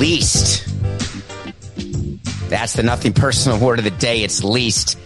[0.00, 0.66] Least.
[2.48, 4.22] That's the nothing personal word of the day.
[4.22, 4.98] It's least.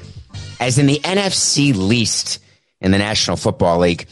[0.61, 2.39] As in the NFC least
[2.81, 4.07] in the National Football League.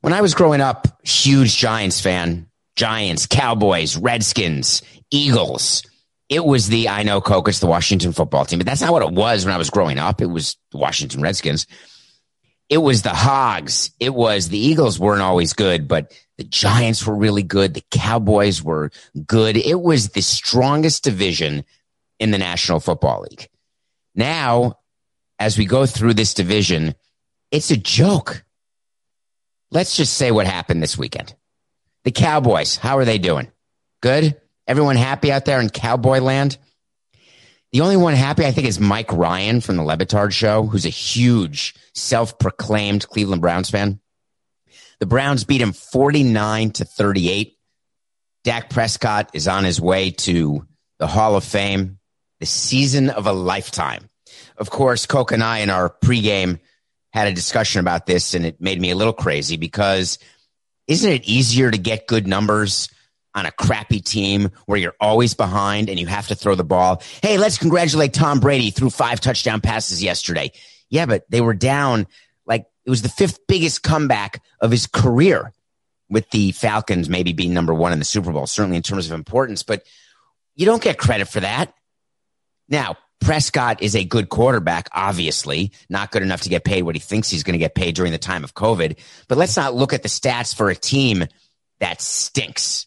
[0.00, 2.46] When I was growing up, huge Giants fan.
[2.74, 5.84] Giants, Cowboys, Redskins, Eagles.
[6.28, 9.02] It was the, I know, Coke, it's the Washington football team, but that's not what
[9.02, 10.20] it was when I was growing up.
[10.20, 11.66] It was the Washington Redskins.
[12.68, 13.90] It was the Hogs.
[13.98, 17.74] It was the Eagles weren't always good, but the Giants were really good.
[17.74, 18.90] The Cowboys were
[19.26, 19.56] good.
[19.56, 21.64] It was the strongest division
[22.20, 23.48] in the National Football League.
[24.14, 24.78] Now,
[25.38, 26.94] as we go through this division,
[27.50, 28.44] it's a joke.
[29.70, 31.34] Let's just say what happened this weekend.
[32.04, 33.48] The Cowboys, how are they doing?
[34.00, 34.40] Good?
[34.66, 36.56] Everyone happy out there in Cowboy land?
[37.72, 40.86] The only one happy, I think, is Mike Ryan from the Le Batard show, who's
[40.86, 44.00] a huge self proclaimed Cleveland Browns fan.
[45.00, 47.56] The Browns beat him 49 to 38.
[48.44, 50.66] Dak Prescott is on his way to
[50.98, 51.98] the Hall of Fame,
[52.40, 54.08] the season of a lifetime.
[54.56, 56.58] Of course, Coke and I in our pregame
[57.12, 60.18] had a discussion about this, and it made me a little crazy because
[60.86, 62.88] isn't it easier to get good numbers
[63.34, 67.02] on a crappy team where you're always behind and you have to throw the ball?
[67.22, 70.52] Hey, let's congratulate Tom Brady threw five touchdown passes yesterday.
[70.90, 72.06] Yeah, but they were down
[72.88, 75.52] it was the fifth biggest comeback of his career
[76.08, 79.12] with the Falcons maybe being number one in the Super Bowl, certainly in terms of
[79.12, 79.82] importance, but
[80.54, 81.74] you don't get credit for that.
[82.66, 86.98] Now, Prescott is a good quarterback, obviously, not good enough to get paid what he
[86.98, 88.96] thinks he's going to get paid during the time of COVID.
[89.28, 91.26] But let's not look at the stats for a team
[91.80, 92.86] that stinks.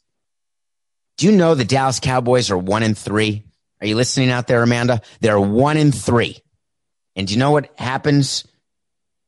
[1.17, 3.43] Do you know the Dallas Cowboys are one in three?
[3.79, 5.03] Are you listening out there, Amanda?
[5.19, 6.41] They're one in three.
[7.15, 8.45] And do you know what happens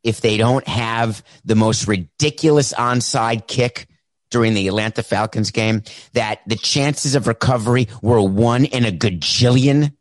[0.03, 3.87] if they don't have the most ridiculous onside kick
[4.29, 5.83] during the Atlanta Falcons game?
[6.13, 9.93] That the chances of recovery were one in a gajillion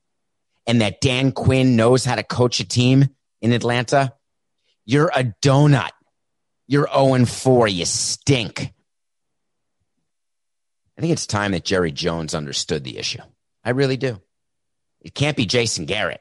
[0.66, 3.08] and that Dan Quinn knows how to coach a team
[3.40, 4.14] in Atlanta,
[4.84, 5.90] you're a donut.
[6.68, 7.68] You're 0 4.
[7.68, 8.72] You stink.
[10.96, 13.22] I think it's time that Jerry Jones understood the issue.
[13.64, 14.20] I really do.
[15.00, 16.20] It can't be Jason Garrett.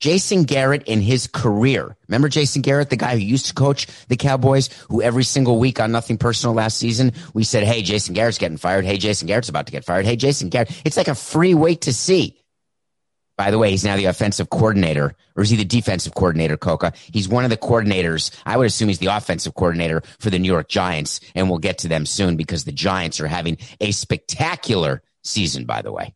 [0.00, 1.96] Jason Garrett in his career.
[2.08, 5.78] Remember Jason Garrett, the guy who used to coach the Cowboys, who every single week
[5.78, 8.84] on Nothing Personal last season, we said, Hey, Jason Garrett's getting fired.
[8.84, 10.06] Hey, Jason Garrett's about to get fired.
[10.06, 10.70] Hey, Jason Garrett.
[10.84, 12.36] It's like a free wait to see.
[13.36, 16.92] By the way, he's now the offensive coordinator, or is he the defensive coordinator, Coca?
[17.10, 18.38] He's one of the coordinators.
[18.44, 21.78] I would assume he's the offensive coordinator for the New York Giants, and we'll get
[21.78, 26.14] to them soon because the Giants are having a spectacular season, by the way,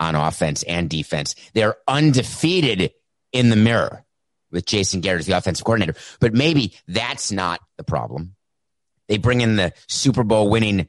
[0.00, 1.34] on offense and defense.
[1.52, 2.92] They're undefeated
[3.32, 4.04] in the mirror
[4.50, 5.98] with Jason Garrett as the offensive coordinator.
[6.20, 8.34] But maybe that's not the problem.
[9.08, 10.88] They bring in the Super Bowl winning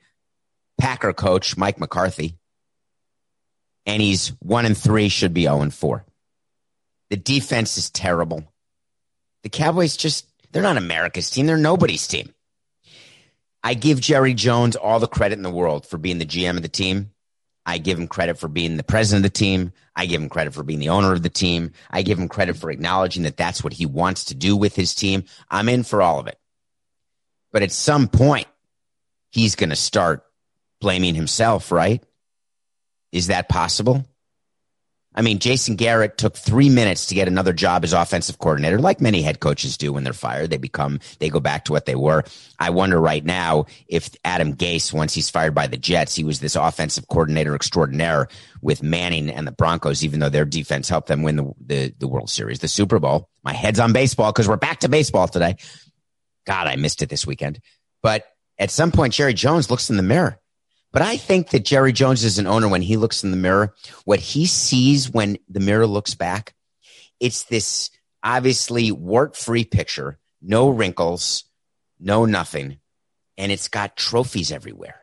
[0.78, 2.38] Packer coach, Mike McCarthy
[3.86, 6.06] and he's one and three, should be 0 and four.
[7.10, 8.52] The defense is terrible.
[9.44, 11.46] The Cowboys just, they're not America's team.
[11.46, 12.34] They're nobody's team.
[13.62, 16.62] I give Jerry Jones all the credit in the world for being the GM of
[16.62, 17.12] the team.
[17.66, 19.72] I give him credit for being the president of the team.
[19.96, 21.72] I give him credit for being the owner of the team.
[21.90, 24.94] I give him credit for acknowledging that that's what he wants to do with his
[24.94, 25.24] team.
[25.50, 26.38] I'm in for all of it.
[27.52, 28.48] But at some point,
[29.32, 30.26] he's going to start
[30.82, 32.04] blaming himself, right?
[33.12, 34.06] Is that possible?
[35.16, 39.00] I mean, Jason Garrett took three minutes to get another job as offensive coordinator, like
[39.00, 40.50] many head coaches do when they're fired.
[40.50, 42.24] They become, they go back to what they were.
[42.60, 46.40] I wonder right now if Adam Gase, once he's fired by the Jets, he was
[46.40, 48.28] this offensive coordinator extraordinaire
[48.62, 52.08] with Manning and the Broncos, even though their defense helped them win the, the, the
[52.08, 53.30] World Series, the Super Bowl.
[53.44, 55.58] My head's on baseball because we're back to baseball today.
[56.46, 57.60] God, I missed it this weekend.
[58.02, 58.26] But
[58.58, 60.40] at some point, Jerry Jones looks in the mirror
[60.94, 63.74] but I think that Jerry Jones is an owner when he looks in the mirror,
[64.06, 66.54] what he sees when the mirror looks back,
[67.20, 67.90] it's this
[68.22, 71.46] obviously wart free picture, no wrinkles,
[72.00, 72.78] no nothing.
[73.38, 75.03] And it's got trophies everywhere.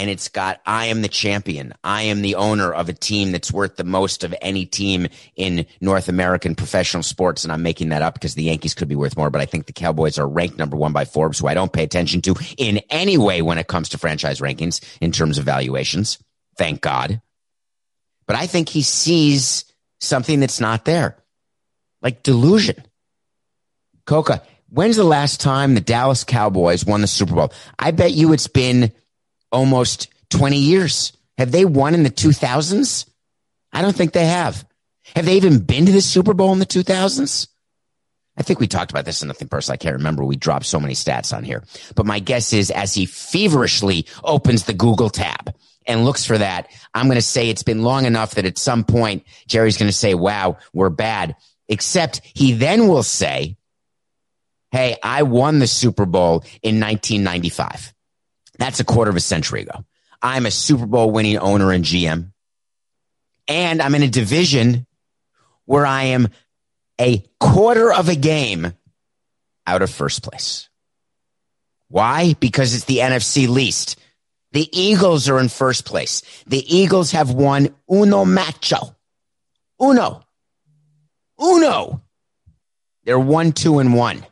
[0.00, 1.74] And it's got I am the champion.
[1.84, 5.66] I am the owner of a team that's worth the most of any team in
[5.82, 7.44] North American professional sports.
[7.44, 9.66] And I'm making that up because the Yankees could be worth more, but I think
[9.66, 12.80] the Cowboys are ranked number one by Forbes, who I don't pay attention to in
[12.88, 16.18] any way when it comes to franchise rankings in terms of valuations.
[16.56, 17.20] Thank God.
[18.26, 19.66] But I think he sees
[20.00, 21.18] something that's not there,
[22.00, 22.82] like delusion.
[24.06, 27.52] Coca, when's the last time the Dallas Cowboys won the Super Bowl?
[27.78, 28.92] I bet you it's been
[29.52, 31.12] almost 20 years.
[31.38, 33.08] Have they won in the 2000s?
[33.72, 34.64] I don't think they have.
[35.16, 37.48] Have they even been to the Super Bowl in the 2000s?
[38.36, 39.74] I think we talked about this in Nothing Personal.
[39.74, 40.24] I can't remember.
[40.24, 41.64] We dropped so many stats on here.
[41.94, 45.54] But my guess is as he feverishly opens the Google tab
[45.86, 48.84] and looks for that, I'm going to say it's been long enough that at some
[48.84, 51.36] point Jerry's going to say, wow, we're bad.
[51.68, 53.56] Except he then will say,
[54.70, 57.92] Hey, I won the Super Bowl in 1995.
[58.60, 59.86] That's a quarter of a century ago.
[60.20, 62.30] I'm a Super Bowl winning owner and GM.
[63.48, 64.86] And I'm in a division
[65.64, 66.28] where I am
[67.00, 68.74] a quarter of a game
[69.66, 70.68] out of first place.
[71.88, 72.34] Why?
[72.38, 73.98] Because it's the NFC least.
[74.52, 76.22] The Eagles are in first place.
[76.46, 78.94] The Eagles have won uno macho.
[79.80, 80.22] Uno.
[81.42, 82.02] Uno.
[83.04, 84.26] They're one, two, and one.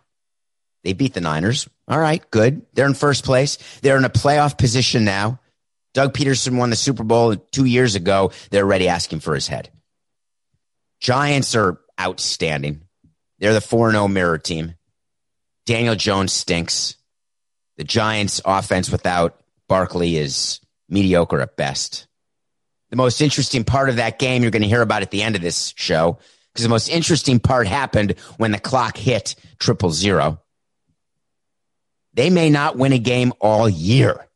[0.84, 1.68] They beat the Niners.
[1.86, 2.66] All right, good.
[2.74, 3.58] They're in first place.
[3.82, 5.40] They're in a playoff position now.
[5.94, 8.30] Doug Pederson won the Super Bowl two years ago.
[8.50, 9.70] They're already asking for his head.
[11.00, 12.82] Giants are outstanding.
[13.38, 14.74] They're the 4 0 mirror team.
[15.66, 16.96] Daniel Jones stinks.
[17.76, 22.06] The Giants' offense without Barkley is mediocre at best.
[22.90, 25.36] The most interesting part of that game you're going to hear about at the end
[25.36, 26.18] of this show
[26.52, 30.40] because the most interesting part happened when the clock hit triple zero.
[32.18, 34.26] They may not win a game all year.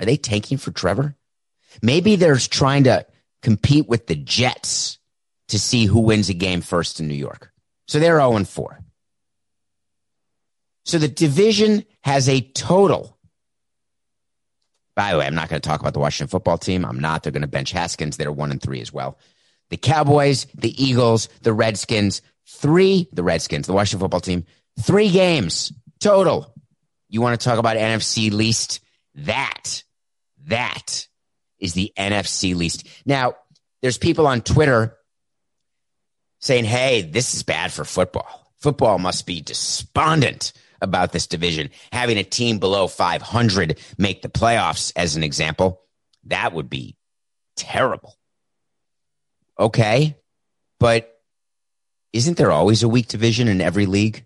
[0.00, 1.14] Are they tanking for Trevor?
[1.80, 3.06] Maybe they're trying to
[3.42, 4.98] compete with the Jets
[5.50, 7.52] to see who wins a game first in New York.
[7.86, 8.80] So they're 0 4.
[10.84, 13.16] So the division has a total.
[14.96, 16.84] By the way, I'm not going to talk about the Washington football team.
[16.84, 17.22] I'm not.
[17.22, 18.16] They're going to bench Haskins.
[18.16, 19.16] They're 1 and 3 as well.
[19.68, 24.44] The Cowboys, the Eagles, the Redskins, three, the Redskins, the Washington football team,
[24.80, 26.52] three games total
[27.10, 28.80] you want to talk about NFC least?
[29.14, 29.82] That,
[30.46, 31.06] that
[31.58, 32.86] is the NFC least.
[33.04, 33.34] Now,
[33.82, 34.96] there's people on Twitter
[36.40, 38.52] saying, hey, this is bad for football.
[38.58, 41.70] Football must be despondent about this division.
[41.92, 45.82] Having a team below 500 make the playoffs, as an example,
[46.24, 46.96] that would be
[47.56, 48.16] terrible.
[49.58, 50.16] Okay.
[50.78, 51.14] But
[52.12, 54.24] isn't there always a weak division in every league?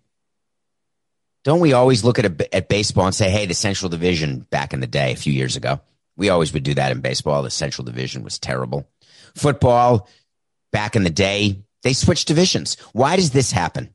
[1.44, 4.73] Don't we always look at a, at baseball and say, "Hey, the Central Division back
[4.73, 5.81] in the day, a few years ago,
[6.17, 7.43] we always would do that in baseball.
[7.43, 8.88] The Central Division was terrible.
[9.35, 10.08] Football,
[10.73, 12.79] back in the day, they switched divisions.
[12.93, 13.94] Why does this happen?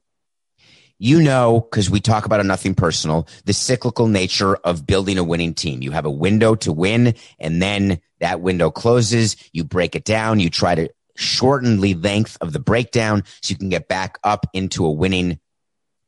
[1.00, 5.24] You know, because we talk about a nothing personal, the cyclical nature of building a
[5.24, 5.82] winning team.
[5.82, 9.38] You have a window to win, and then that window closes.
[9.54, 10.40] You break it down.
[10.40, 14.46] You try to shorten the length of the breakdown so you can get back up
[14.54, 15.40] into a winning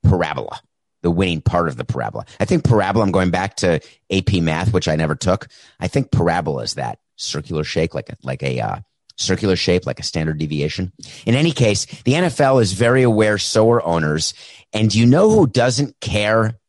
[0.04, 0.62] parabola
[1.02, 2.26] the winning part of the parabola.
[2.40, 3.80] I think parabola, I'm going back to
[4.12, 5.48] AP math, which I never took.
[5.80, 8.80] I think parabola is that circular shape, like a, like a, uh,
[9.18, 10.92] circular shape, like a standard deviation.
[11.26, 13.38] In any case, the NFL is very aware.
[13.38, 14.34] So are owners.
[14.74, 16.60] And you know who doesn't care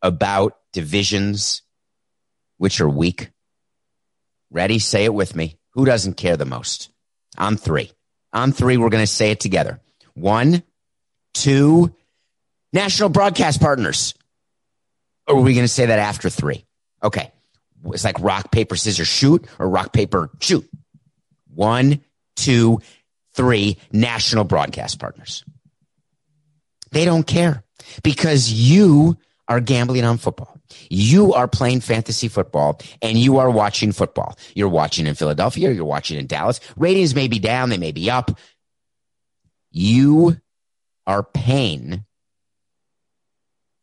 [0.00, 1.62] about divisions
[2.56, 3.30] which are weak?
[4.50, 4.78] Ready?
[4.78, 5.58] Say it with me.
[5.72, 6.90] Who doesn't care the most?
[7.36, 7.90] On three.
[8.32, 9.80] On three, we're going to say it together.
[10.14, 10.62] One,
[11.34, 11.94] two,
[12.78, 14.14] national broadcast partners.
[15.26, 16.64] Or are we going to say that after three?
[17.02, 17.32] Okay.
[17.86, 20.68] It's like rock, paper, scissors, shoot or rock, paper, shoot.
[21.54, 22.00] One,
[22.36, 22.80] two,
[23.34, 25.44] three national broadcast partners.
[26.92, 27.64] They don't care
[28.02, 29.18] because you
[29.48, 30.56] are gambling on football.
[30.88, 34.38] You are playing fantasy football and you are watching football.
[34.54, 35.72] You're watching in Philadelphia.
[35.72, 36.60] You're watching in Dallas.
[36.76, 37.70] Ratings may be down.
[37.70, 38.38] They may be up.
[39.70, 40.36] You
[41.06, 42.04] are paying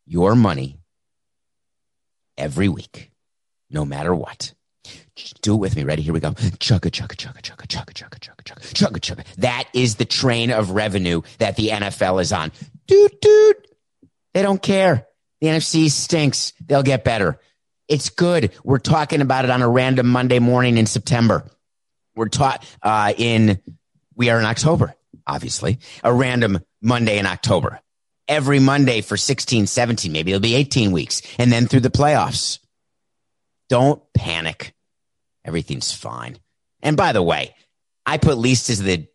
[0.06, 0.78] your money
[2.38, 3.10] every week,
[3.70, 4.52] no matter what.
[5.42, 5.84] Do it with me.
[5.84, 6.02] Ready?
[6.02, 6.32] Here we go.
[6.32, 9.34] Chugga, chugga, chugga, chugga, chugga, chugga, chugga, chugga, chugga, chugga.
[9.36, 12.52] That is the train of revenue that the NFL is on.
[12.86, 13.56] Dude, dude.
[14.34, 15.06] They don't care.
[15.40, 16.52] The NFC stinks.
[16.64, 17.40] They'll get better.
[17.88, 18.52] It's good.
[18.62, 21.44] We're talking about it on a random Monday morning in September.
[22.14, 23.60] We're taught uh, in,
[24.14, 24.94] we are in October,
[25.26, 27.80] obviously, a random Monday in October
[28.28, 32.58] every Monday for 16, 17, maybe it'll be 18 weeks and then through the playoffs.
[33.68, 34.74] Don't panic.
[35.44, 36.38] Everything's fine.
[36.82, 37.54] And by the way,
[38.04, 39.06] I put least as the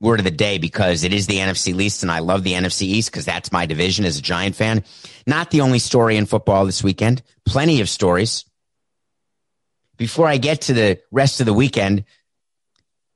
[0.00, 2.82] word of the day because it is the NFC least and I love the NFC
[2.82, 4.84] East because that's my division as a Giant fan.
[5.26, 7.22] Not the only story in football this weekend.
[7.46, 8.44] Plenty of stories.
[9.96, 12.04] Before I get to the rest of the weekend,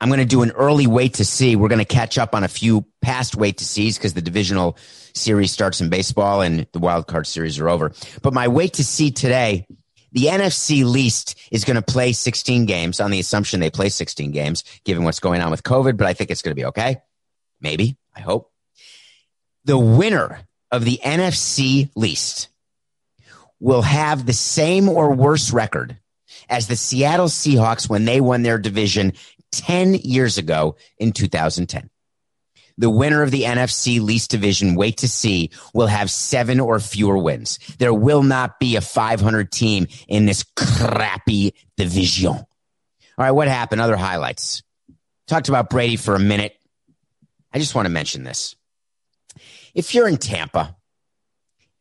[0.01, 1.57] I'm going to do an early wait to see.
[1.57, 4.77] We're going to catch up on a few past wait to sees because the divisional
[5.17, 7.93] series starts in baseball and the wild card series are over.
[8.23, 9.67] But my wait to see today,
[10.13, 14.31] the NFC least is going to play 16 games on the assumption they play 16
[14.31, 15.97] games, given what's going on with COVID.
[15.97, 16.99] But I think it's going to be okay.
[17.61, 17.97] Maybe.
[18.15, 18.51] I hope.
[19.65, 22.49] The winner of the NFC least
[23.61, 25.99] will have the same or worse record
[26.49, 29.13] as the Seattle Seahawks when they won their division
[29.53, 31.91] 10 years ago in 2010.
[32.79, 37.17] The winner of the NFC least division, wait to see, will have seven or fewer
[37.17, 37.59] wins.
[37.79, 42.33] There will not be a 500 team in this crappy division.
[42.33, 42.45] All
[43.19, 43.81] right, what happened?
[43.81, 44.63] Other highlights.
[45.27, 46.55] Talked about Brady for a minute.
[47.53, 48.55] I just want to mention this.
[49.75, 50.77] If you're in Tampa,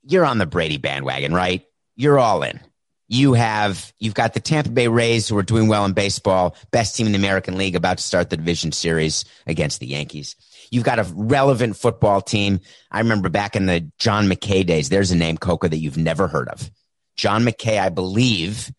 [0.04, 1.66] you're on the Brady bandwagon, right?
[1.96, 2.60] You're all in
[3.08, 6.96] you have you've got the Tampa Bay Rays who are doing well in baseball, best
[6.96, 10.36] team in the American League, about to start the division series against the Yankees.
[10.76, 12.60] You've got a relevant football team.
[12.92, 14.90] I remember back in the John McKay days.
[14.90, 16.70] There's a name, Coca, that you've never heard of.
[17.16, 18.74] John McKay, I believe,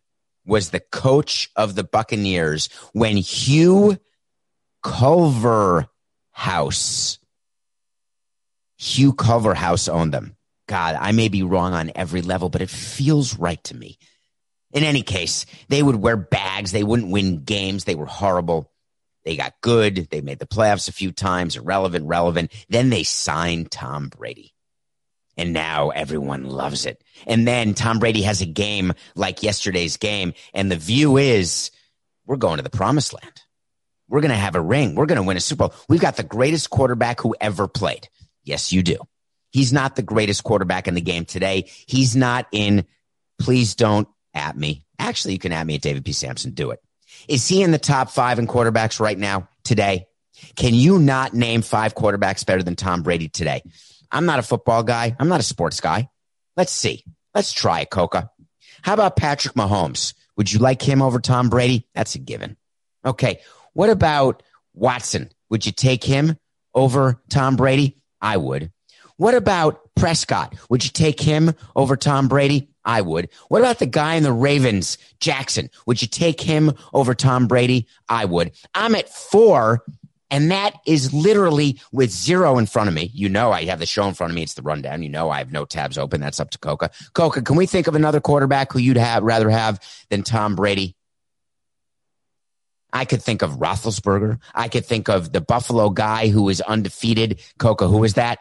[0.44, 3.96] was the coach of the Buccaneers when Hugh
[4.84, 5.88] Culverhouse,
[8.76, 10.36] Hugh Culverhouse owned them.
[10.68, 13.96] God, I may be wrong on every level, but it feels right to me.
[14.70, 16.72] In any case, they would wear bags.
[16.72, 17.84] They wouldn't win games.
[17.84, 18.70] They were horrible.
[19.26, 20.08] They got good.
[20.08, 22.52] They made the playoffs a few times, irrelevant, relevant.
[22.68, 24.54] Then they signed Tom Brady.
[25.36, 27.02] And now everyone loves it.
[27.26, 30.32] And then Tom Brady has a game like yesterday's game.
[30.54, 31.72] And the view is
[32.24, 33.42] we're going to the promised land.
[34.08, 34.94] We're going to have a ring.
[34.94, 35.74] We're going to win a Super Bowl.
[35.88, 38.08] We've got the greatest quarterback who ever played.
[38.44, 38.98] Yes, you do.
[39.50, 41.68] He's not the greatest quarterback in the game today.
[41.86, 42.86] He's not in,
[43.40, 44.84] please don't at me.
[45.00, 46.12] Actually, you can at me at David P.
[46.12, 46.52] Samson.
[46.52, 46.80] Do it.
[47.28, 50.06] Is he in the top five in quarterbacks right now today?
[50.54, 53.62] Can you not name five quarterbacks better than Tom Brady today?
[54.10, 55.16] I'm not a football guy.
[55.18, 56.08] I'm not a sports guy.
[56.56, 57.04] Let's see.
[57.34, 58.30] Let's try it, Coca.
[58.82, 60.14] How about Patrick Mahomes?
[60.36, 61.86] Would you like him over Tom Brady?
[61.94, 62.56] That's a given.
[63.04, 63.40] Okay.
[63.72, 64.42] What about
[64.74, 65.30] Watson?
[65.50, 66.38] Would you take him
[66.74, 67.98] over Tom Brady?
[68.20, 68.72] I would.
[69.16, 70.54] What about Prescott?
[70.68, 72.68] Would you take him over Tom Brady?
[72.86, 73.28] I would.
[73.48, 75.70] What about the guy in the Ravens, Jackson?
[75.86, 77.88] Would you take him over Tom Brady?
[78.08, 78.52] I would.
[78.74, 79.82] I'm at four,
[80.30, 83.10] and that is literally with zero in front of me.
[83.12, 84.44] You know, I have the show in front of me.
[84.44, 85.02] It's the rundown.
[85.02, 86.20] You know, I have no tabs open.
[86.20, 86.90] That's up to Coca.
[87.12, 90.94] Coca, can we think of another quarterback who you'd have rather have than Tom Brady?
[92.92, 94.38] I could think of Roethlisberger.
[94.54, 97.42] I could think of the Buffalo guy who was undefeated.
[97.58, 98.38] Coca, who was that?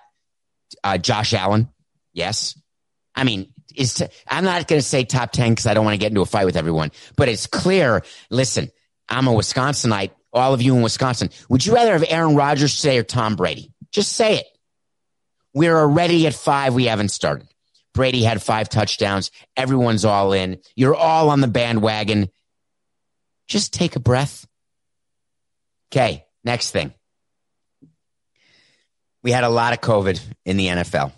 [0.84, 1.68] Uh, Josh Allen.
[2.14, 2.58] Yes.
[3.16, 5.96] I mean, is to, I'm not going to say top 10 because I don't want
[5.96, 8.04] to get into a fight with everyone, but it's clear.
[8.30, 8.72] Listen,
[9.10, 10.12] I'm a Wisconsinite.
[10.34, 13.72] All of you in Wisconsin, would you rather have Aaron Rodgers today or Tom Brady?
[13.92, 14.46] Just say it.
[15.54, 16.74] We're already at five.
[16.74, 17.48] We haven't started.
[17.94, 19.32] Brady had five touchdowns.
[19.56, 20.60] Everyone's all in.
[20.76, 22.30] You're all on the bandwagon.
[23.48, 24.46] Just take a breath.
[25.92, 26.26] Okay.
[26.44, 26.94] Next thing.
[29.24, 31.14] We had a lot of COVID in the NFL.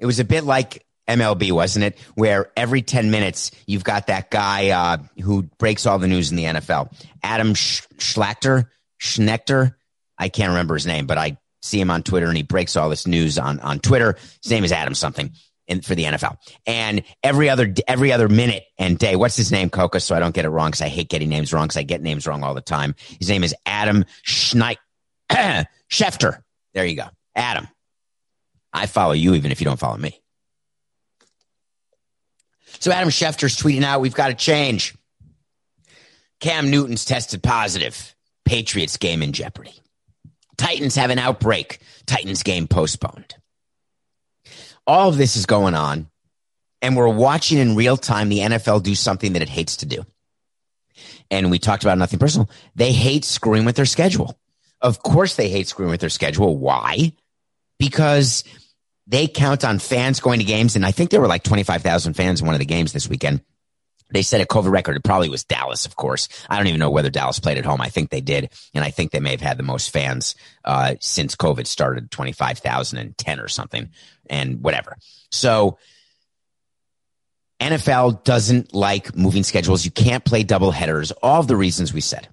[0.00, 1.98] It was a bit like MLB, wasn't it?
[2.14, 6.36] Where every 10 minutes you've got that guy uh, who breaks all the news in
[6.36, 6.92] the NFL.
[7.22, 8.68] Adam Sch- Schlachter,
[9.00, 9.74] Schnechter.
[10.18, 12.88] I can't remember his name, but I see him on Twitter and he breaks all
[12.88, 14.16] this news on, on Twitter.
[14.42, 15.32] His name is Adam something
[15.66, 16.36] in, for the NFL.
[16.66, 20.00] And every other, every other minute and day, what's his name, Coca?
[20.00, 22.02] So I don't get it wrong because I hate getting names wrong because I get
[22.02, 22.94] names wrong all the time.
[23.18, 24.76] His name is Adam Schneich,
[25.90, 26.42] Schefter.
[26.74, 27.06] There you go.
[27.34, 27.68] Adam.
[28.72, 30.21] I follow you even if you don't follow me.
[32.82, 34.96] So Adam Schefter's tweeting out, we've got to change.
[36.40, 38.12] Cam Newton's tested positive.
[38.44, 39.74] Patriots game in jeopardy.
[40.56, 41.78] Titans have an outbreak.
[42.06, 43.36] Titans game postponed.
[44.84, 46.10] All of this is going on,
[46.80, 50.04] and we're watching in real time the NFL do something that it hates to do.
[51.30, 52.50] And we talked about nothing personal.
[52.74, 54.36] They hate screwing with their schedule.
[54.80, 56.58] Of course, they hate screwing with their schedule.
[56.58, 57.12] Why?
[57.78, 58.42] Because
[59.12, 60.74] they count on fans going to games.
[60.74, 63.42] And I think there were like 25,000 fans in one of the games this weekend.
[64.10, 64.96] They set a COVID record.
[64.96, 66.28] It probably was Dallas, of course.
[66.48, 67.82] I don't even know whether Dallas played at home.
[67.82, 68.50] I think they did.
[68.72, 73.40] And I think they may have had the most fans, uh, since COVID started 25,010
[73.40, 73.90] or something
[74.30, 74.96] and whatever.
[75.30, 75.76] So
[77.60, 79.84] NFL doesn't like moving schedules.
[79.84, 81.10] You can't play double headers.
[81.22, 82.28] All the reasons we said.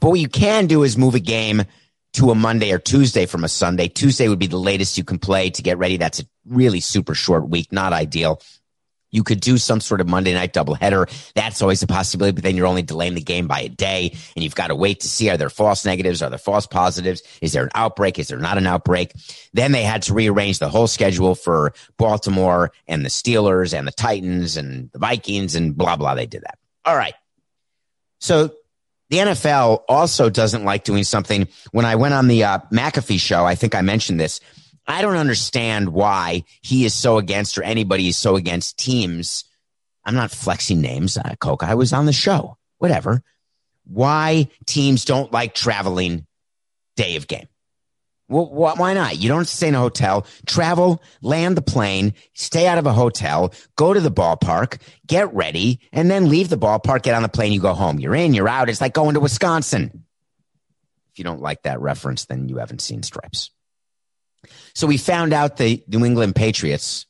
[0.00, 1.64] But what you can do is move a game
[2.14, 3.88] to a Monday or Tuesday from a Sunday.
[3.88, 5.96] Tuesday would be the latest you can play to get ready.
[5.96, 8.40] That's a really super short week, not ideal.
[9.10, 11.10] You could do some sort of Monday night doubleheader.
[11.34, 14.42] That's always a possibility, but then you're only delaying the game by a day and
[14.44, 16.22] you've got to wait to see are there false negatives?
[16.22, 17.22] Are there false positives?
[17.42, 18.18] Is there an outbreak?
[18.18, 19.12] Is there not an outbreak?
[19.52, 23.92] Then they had to rearrange the whole schedule for Baltimore and the Steelers and the
[23.92, 26.14] Titans and the Vikings and blah, blah.
[26.14, 26.58] They did that.
[26.84, 27.14] All right.
[28.20, 28.52] So
[29.10, 31.48] the NFL also doesn't like doing something.
[31.72, 34.40] When I went on the uh, McAfee show, I think I mentioned this.
[34.86, 39.44] I don't understand why he is so against or anybody is so against teams.
[40.04, 41.62] I'm not flexing names, uh, Coke.
[41.62, 43.22] I was on the show, whatever.
[43.84, 46.26] Why teams don't like traveling
[46.96, 47.48] day of game.
[48.30, 49.18] Well, why not?
[49.18, 50.24] You don't stay in a hotel.
[50.46, 55.80] Travel, land the plane, stay out of a hotel, go to the ballpark, get ready,
[55.92, 57.98] and then leave the ballpark, get on the plane, you go home.
[57.98, 58.68] You're in, you're out.
[58.68, 60.04] It's like going to Wisconsin.
[61.12, 63.50] If you don't like that reference, then you haven't seen Stripes.
[64.74, 67.06] So we found out the New England Patriots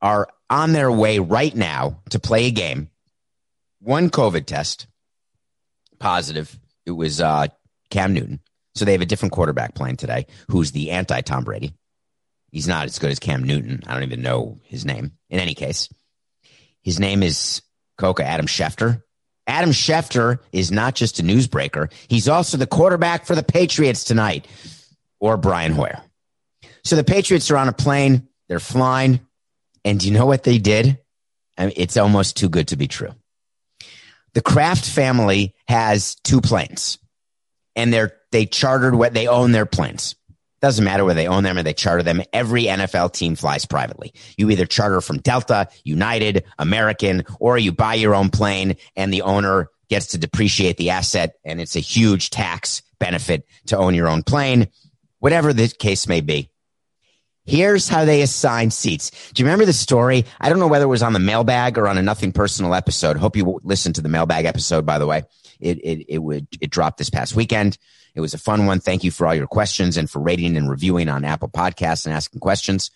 [0.00, 2.88] are on their way right now to play a game.
[3.80, 4.86] One COVID test
[5.98, 6.56] positive.
[6.84, 7.48] It was uh,
[7.90, 8.38] Cam Newton.
[8.76, 11.72] So they have a different quarterback playing today who's the anti Tom Brady.
[12.52, 13.82] He's not as good as Cam Newton.
[13.86, 15.12] I don't even know his name.
[15.30, 15.88] In any case,
[16.82, 17.62] his name is
[17.96, 19.02] Coca Adam Schefter.
[19.46, 21.90] Adam Schefter is not just a newsbreaker.
[22.08, 24.46] He's also the quarterback for the Patriots tonight
[25.20, 26.02] or Brian Hoyer.
[26.84, 28.28] So the Patriots are on a plane.
[28.48, 29.20] They're flying.
[29.84, 30.98] And do you know what they did?
[31.56, 33.14] I mean, it's almost too good to be true.
[34.34, 36.98] The Kraft family has two planes
[37.76, 40.16] and they're, they chartered what they own their planes.
[40.62, 42.22] Doesn't matter whether they own them or they charter them.
[42.32, 44.14] Every NFL team flies privately.
[44.36, 49.22] You either charter from Delta, United, American, or you buy your own plane and the
[49.22, 54.08] owner gets to depreciate the asset and it's a huge tax benefit to own your
[54.08, 54.68] own plane.
[55.18, 56.50] Whatever the case may be.
[57.44, 59.30] Here's how they assign seats.
[59.32, 60.24] Do you remember the story?
[60.40, 63.16] I don't know whether it was on the mailbag or on a nothing personal episode.
[63.16, 65.22] Hope you listened to the mailbag episode, by the way.
[65.60, 67.78] It, it, it would, it dropped this past weekend.
[68.14, 68.80] It was a fun one.
[68.80, 72.14] Thank you for all your questions and for rating and reviewing on Apple podcasts and
[72.14, 72.90] asking questions.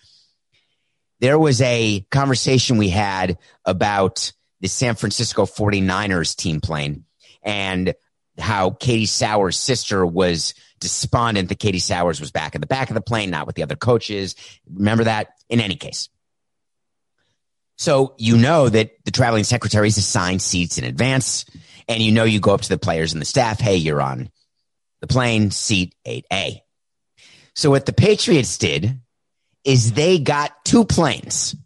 [1.20, 7.04] There was a conversation we had about the San Francisco 49ers team plane
[7.42, 7.94] and
[8.38, 12.94] how Katie Sowers' sister was despondent that Katie Sowers was back in the back of
[12.94, 14.34] the plane, not with the other coaches.
[14.72, 15.28] Remember that?
[15.48, 16.08] In any case.
[17.76, 21.46] So you know that the traveling secretaries assign seats in advance,
[21.88, 24.30] and you know you go up to the players and the staff, hey, you're on
[25.00, 26.60] the plane, seat 8A.
[27.54, 29.00] So what the Patriots did
[29.64, 31.56] is they got two planes.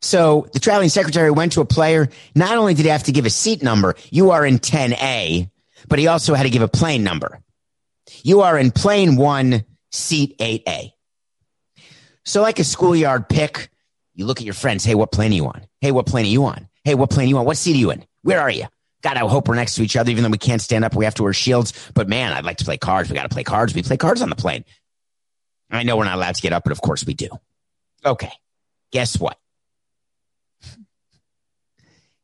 [0.00, 2.08] So the traveling secretary went to a player.
[2.34, 5.50] Not only did he have to give a seat number, you are in 10A,
[5.88, 7.40] but he also had to give a plane number.
[8.22, 10.92] You are in plane one, seat 8A.
[12.24, 13.70] So, like a schoolyard pick,
[14.14, 14.84] you look at your friends.
[14.84, 15.66] Hey, what plane are you on?
[15.80, 16.68] Hey, what plane are you on?
[16.84, 17.44] Hey, what plane are you on?
[17.44, 18.04] What seat are you in?
[18.22, 18.66] Where are you?
[19.02, 20.94] God, I hope we're next to each other, even though we can't stand up.
[20.94, 21.90] We have to wear shields.
[21.94, 23.08] But man, I'd like to play cards.
[23.08, 23.74] We got to play cards.
[23.74, 24.64] We play cards on the plane.
[25.70, 27.28] I know we're not allowed to get up, but of course we do.
[28.04, 28.32] Okay.
[28.92, 29.38] Guess what?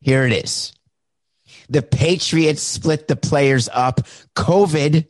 [0.01, 0.73] Here it is.
[1.69, 4.01] The Patriots split the players up.
[4.37, 5.07] COVID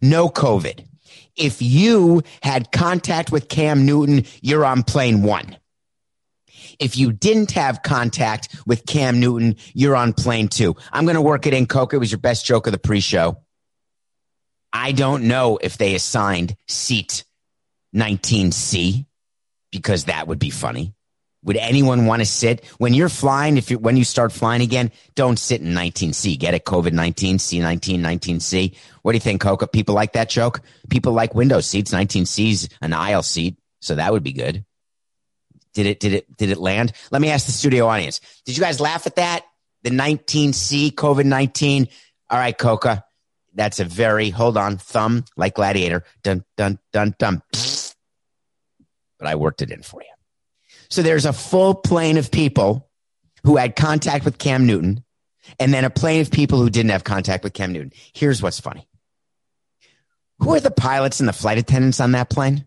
[0.00, 0.84] no COVID.
[1.36, 5.56] If you had contact with Cam Newton, you're on plane one.
[6.78, 10.76] If you didn't have contact with Cam Newton, you're on plane two.
[10.92, 11.94] I'm going to work it in, Coke.
[11.94, 13.38] It was your best joke of the pre show.
[14.72, 17.24] I don't know if they assigned seat
[17.94, 19.06] 19C
[19.72, 20.94] because that would be funny.
[21.44, 23.56] Would anyone want to sit when you're flying?
[23.56, 26.36] If you, when you start flying again, don't sit in 19C.
[26.38, 26.64] Get it?
[26.64, 28.74] COVID 19, C19, 19C.
[29.02, 29.68] What do you think, Coca?
[29.68, 30.60] People like that joke.
[30.90, 31.92] People like window seats.
[31.92, 34.64] 19C's an aisle seat, so that would be good.
[35.76, 36.00] Did it?
[36.00, 36.36] Did it?
[36.38, 36.94] Did it land?
[37.10, 38.22] Let me ask the studio audience.
[38.46, 39.44] Did you guys laugh at that?
[39.82, 41.88] The 19C COVID 19.
[42.30, 43.04] All right, Coca.
[43.54, 46.02] That's a very hold on thumb like gladiator.
[46.22, 47.42] Dun dun dun dun.
[49.18, 50.08] But I worked it in for you.
[50.88, 52.88] So there's a full plane of people
[53.44, 55.04] who had contact with Cam Newton
[55.60, 57.92] and then a plane of people who didn't have contact with Cam Newton.
[58.14, 58.88] Here's what's funny.
[60.38, 62.66] Who are the pilots and the flight attendants on that plane?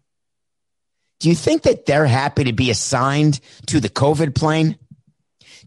[1.20, 4.78] Do you think that they're happy to be assigned to the COVID plane?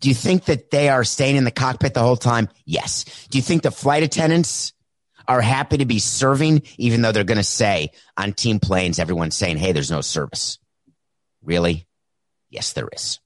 [0.01, 2.49] Do you think that they are staying in the cockpit the whole time?
[2.65, 3.05] Yes.
[3.31, 4.73] Do you think the flight attendants
[5.29, 9.37] are happy to be serving, even though they're going to say on team planes, everyone's
[9.37, 10.59] saying, Hey, there's no service.
[11.43, 11.87] Really?
[12.51, 13.21] Yes, there is.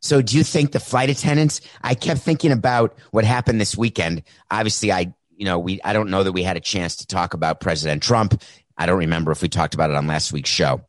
[0.00, 4.22] So do you think the flight attendants, I kept thinking about what happened this weekend.
[4.50, 7.32] Obviously, I, you know, we, I don't know that we had a chance to talk
[7.32, 8.42] about President Trump.
[8.76, 10.82] I don't remember if we talked about it on last week's show,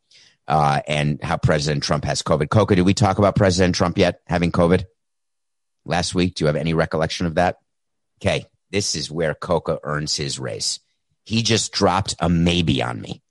[0.48, 2.50] uh, and how President Trump has COVID.
[2.50, 4.84] Coca, did we talk about President Trump yet having COVID
[5.84, 6.34] last week?
[6.34, 7.58] Do you have any recollection of that?
[8.20, 8.46] Okay.
[8.70, 10.80] This is where Coca earns his raise.
[11.24, 13.22] He just dropped a maybe on me.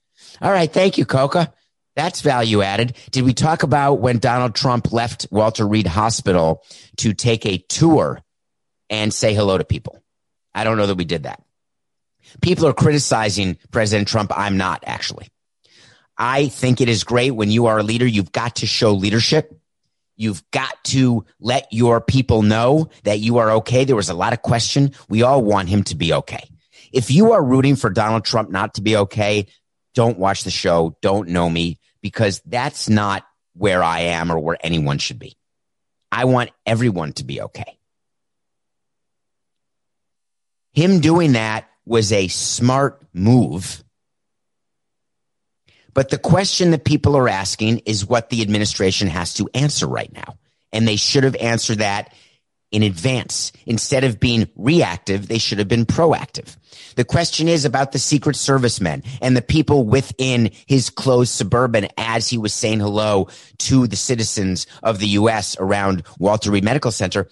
[0.42, 0.72] All right.
[0.72, 1.54] Thank you, Coca.
[1.96, 2.98] That's value added.
[3.12, 6.62] Did we talk about when Donald Trump left Walter Reed Hospital
[6.98, 8.22] to take a tour
[8.90, 10.04] and say hello to people?
[10.54, 11.42] I don't know that we did that.
[12.42, 14.32] People are criticizing President Trump.
[14.36, 15.28] I'm not actually.
[16.18, 18.06] I think it is great when you are a leader.
[18.06, 19.52] You've got to show leadership.
[20.16, 23.84] You've got to let your people know that you are okay.
[23.84, 24.94] There was a lot of question.
[25.10, 26.48] We all want him to be okay.
[26.94, 29.48] If you are rooting for Donald Trump not to be okay,
[29.94, 30.98] don't watch the show.
[31.02, 35.38] Don't know me because that's not where I am or where anyone should be.
[36.12, 37.78] I want everyone to be okay.
[40.74, 43.84] Him doing that was a smart move.
[45.96, 50.12] But the question that people are asking is what the administration has to answer right
[50.14, 50.38] now.
[50.72, 52.14] And they should have answered that
[52.70, 53.54] in advance.
[53.66, 56.58] Instead of being reactive, they should have been proactive.
[56.98, 61.88] The question is about the Secret Service men and the people within his closed suburban
[61.98, 63.30] as he was saying hello
[63.60, 65.56] to the citizens of the U.S.
[65.60, 67.30] around Walter Reed Medical Center.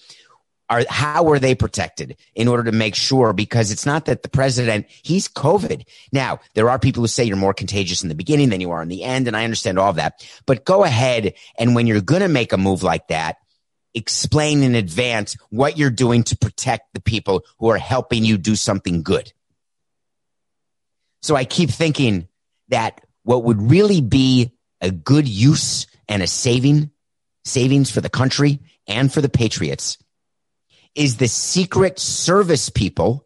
[0.73, 3.31] Are, how are they protected in order to make sure?
[3.31, 5.85] Because it's not that the president, he's COVID.
[6.11, 8.81] Now, there are people who say you're more contagious in the beginning than you are
[8.81, 9.27] in the end.
[9.27, 11.35] And I understand all that, but go ahead.
[11.59, 13.37] And when you're going to make a move like that,
[13.93, 18.55] explain in advance what you're doing to protect the people who are helping you do
[18.55, 19.31] something good.
[21.21, 22.27] So I keep thinking
[22.69, 26.89] that what would really be a good use and a saving
[27.45, 29.99] savings for the country and for the patriots
[30.95, 33.25] is the secret service people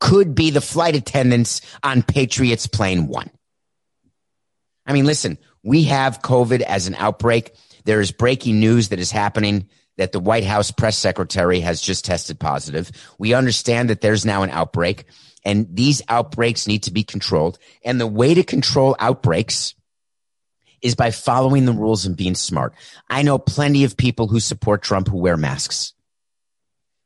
[0.00, 3.30] could be the flight attendants on Patriots plane 1.
[4.86, 7.54] I mean, listen, we have COVID as an outbreak
[7.84, 12.04] there is breaking news that is happening that the White House press secretary has just
[12.04, 12.90] tested positive.
[13.18, 15.04] We understand that there's now an outbreak
[15.44, 17.58] and these outbreaks need to be controlled.
[17.84, 19.74] And the way to control outbreaks
[20.80, 22.74] is by following the rules and being smart.
[23.10, 25.94] I know plenty of people who support Trump who wear masks.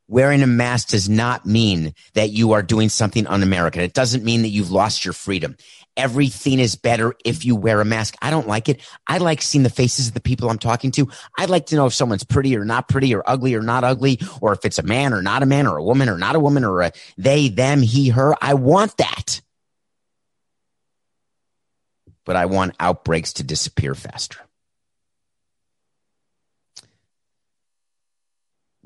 [0.09, 3.83] Wearing a mask does not mean that you are doing something un-American.
[3.83, 5.57] It doesn't mean that you've lost your freedom
[5.97, 8.17] everything is better if you wear a mask.
[8.21, 8.81] I don't like it.
[9.07, 11.09] I like seeing the faces of the people I'm talking to.
[11.39, 14.21] I'd like to know if someone's pretty or not pretty or ugly or not ugly,
[14.41, 16.41] or if it's a man or not a man or a woman or not a
[16.41, 18.35] woman or a they, them, he, her.
[18.41, 19.41] I want that.
[22.25, 24.46] But I want outbreaks to disappear faster.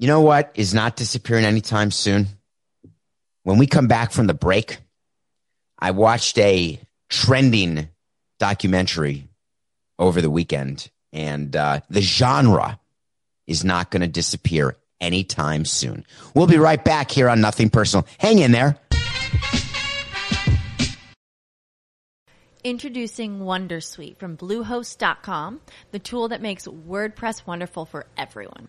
[0.01, 2.29] You know what is not disappearing anytime soon?
[3.43, 4.79] When we come back from the break,
[5.79, 7.87] I watched a trending
[8.39, 9.29] documentary
[9.99, 12.81] over the weekend, and uh, the genre
[13.47, 16.07] is not going to disappear anytime soon.
[16.35, 18.07] We'll be right back here on Nothing Personal.
[18.17, 18.79] Hang in there.
[22.65, 25.61] Introducing Wondersuite from Bluehost.com,
[25.91, 28.69] the tool that makes WordPress wonderful for everyone.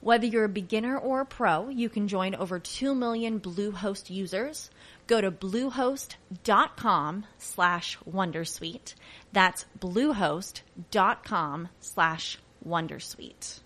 [0.00, 4.70] Whether you're a beginner or a pro, you can join over 2 million Bluehost users.
[5.06, 8.94] Go to bluehost.com slash wondersuite.
[9.32, 13.60] That's bluehost.com slash wondersuite.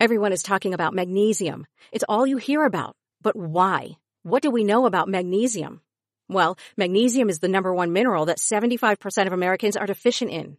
[0.00, 1.66] Everyone is talking about magnesium.
[1.90, 2.94] It's all you hear about.
[3.20, 3.98] But why?
[4.22, 5.80] What do we know about magnesium?
[6.28, 10.58] Well, magnesium is the number one mineral that 75% of Americans are deficient in.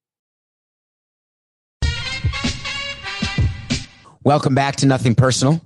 [4.23, 5.59] Welcome back to Nothing Personal.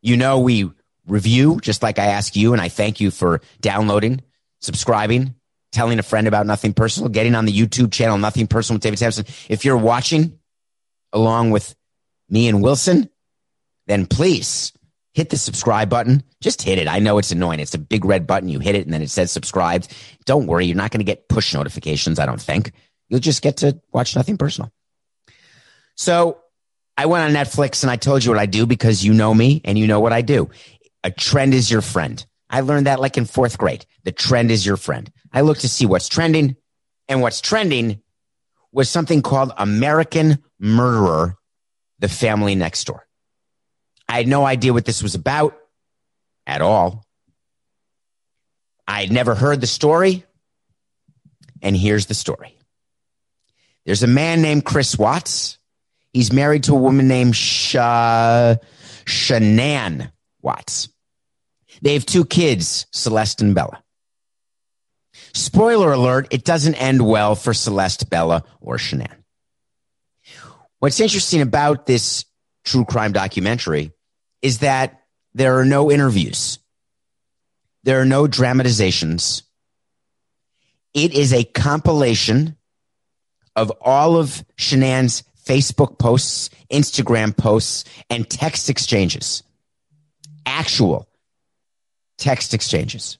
[0.00, 0.70] You know, we
[1.08, 4.22] review just like I ask you, and I thank you for downloading,
[4.60, 5.34] subscribing,
[5.72, 9.00] telling a friend about Nothing Personal, getting on the YouTube channel Nothing Personal with David
[9.00, 9.24] Samson.
[9.48, 10.38] If you're watching
[11.12, 11.74] along with
[12.28, 13.10] me and Wilson,
[13.88, 14.72] then please
[15.12, 16.22] hit the subscribe button.
[16.40, 16.86] Just hit it.
[16.86, 17.58] I know it's annoying.
[17.58, 18.48] It's a big red button.
[18.48, 19.92] You hit it and then it says subscribed.
[20.26, 20.66] Don't worry.
[20.66, 22.20] You're not going to get push notifications.
[22.20, 22.70] I don't think
[23.08, 24.70] you'll just get to watch Nothing Personal.
[25.96, 26.40] So
[27.00, 29.62] I went on Netflix and I told you what I do because you know me
[29.64, 30.50] and you know what I do.
[31.02, 32.22] A trend is your friend.
[32.50, 33.86] I learned that like in fourth grade.
[34.04, 35.10] The trend is your friend.
[35.32, 36.56] I look to see what's trending
[37.08, 38.02] and what's trending
[38.70, 41.36] was something called American Murderer,
[42.00, 43.06] the family next door.
[44.06, 45.56] I had no idea what this was about
[46.46, 47.06] at all.
[48.86, 50.26] I had never heard the story.
[51.62, 52.58] And here's the story.
[53.86, 55.56] There's a man named Chris Watts
[56.12, 58.56] He's married to a woman named Sha-
[59.04, 60.10] Shanann
[60.42, 60.88] Watts.
[61.82, 63.82] They have two kids, Celeste and Bella.
[65.32, 69.22] Spoiler alert, it doesn't end well for Celeste, Bella, or Shanann.
[70.80, 72.24] What's interesting about this
[72.64, 73.92] true crime documentary
[74.42, 75.02] is that
[75.34, 76.58] there are no interviews.
[77.84, 79.42] There are no dramatizations.
[80.92, 82.56] It is a compilation
[83.54, 89.42] of all of Shanann's Facebook posts, Instagram posts, and text exchanges.
[90.46, 91.08] Actual
[92.18, 93.18] text exchanges.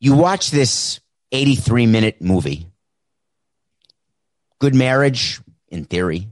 [0.00, 1.00] You watch this
[1.32, 2.66] 83 minute movie.
[4.58, 6.28] Good marriage, in theory.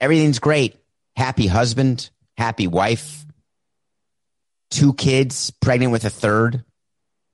[0.00, 0.76] Everything's great.
[1.14, 3.26] Happy husband, happy wife,
[4.72, 6.64] two kids, pregnant with a third,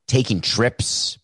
[0.08, 1.16] taking trips,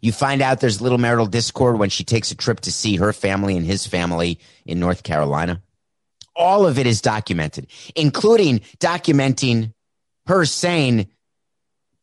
[0.00, 3.12] you find out there's little marital discord when she takes a trip to see her
[3.12, 5.62] family and his family in North Carolina.
[6.36, 9.72] All of it is documented, including documenting
[10.26, 11.08] her saying,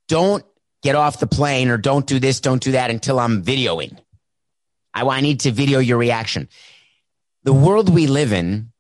[0.08, 0.44] don't
[0.84, 3.98] get off the plane or don't do this, don't do that until I'm videoing.
[4.94, 6.50] I, I need to video your reaction.
[7.44, 8.72] The world we live in,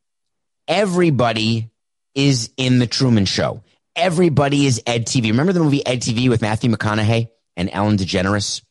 [0.67, 1.71] everybody
[2.15, 3.63] is in the Truman Show.
[3.95, 5.27] Everybody is Ed TV.
[5.27, 8.64] Remember the movie Ed TV with Matthew McConaughey and Ellen DeGeneres?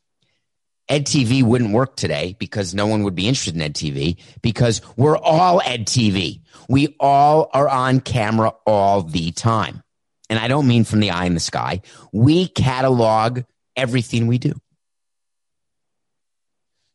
[0.88, 5.16] Ed TV wouldn't work today because no one would be interested in EdTV because we're
[5.16, 6.40] all EdTV.
[6.68, 9.82] We all are on camera all the time.
[10.28, 11.80] And I don't mean from the eye in the sky.
[12.12, 13.42] We catalog
[13.76, 14.54] everything we do.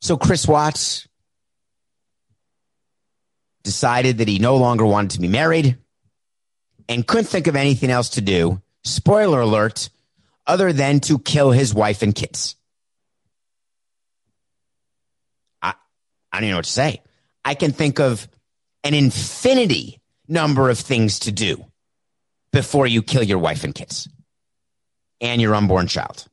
[0.02, 1.08] So Chris Watts
[3.64, 5.78] decided that he no longer wanted to be married
[6.88, 8.62] and couldn't think of anything else to do.
[8.84, 9.90] Spoiler alert,
[10.48, 12.56] other than to kill his wife and kids.
[16.32, 17.02] I don't even know what to say.
[17.44, 18.28] I can think of
[18.84, 21.66] an infinity number of things to do
[22.52, 24.08] before you kill your wife and kids
[25.22, 26.26] and your unborn child.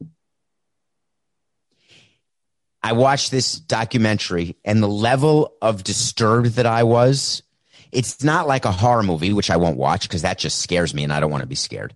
[2.83, 7.43] I watched this documentary and the level of disturbed that I was,
[7.91, 11.03] it's not like a horror movie, which I won't watch because that just scares me
[11.03, 11.95] and I don't want to be scared.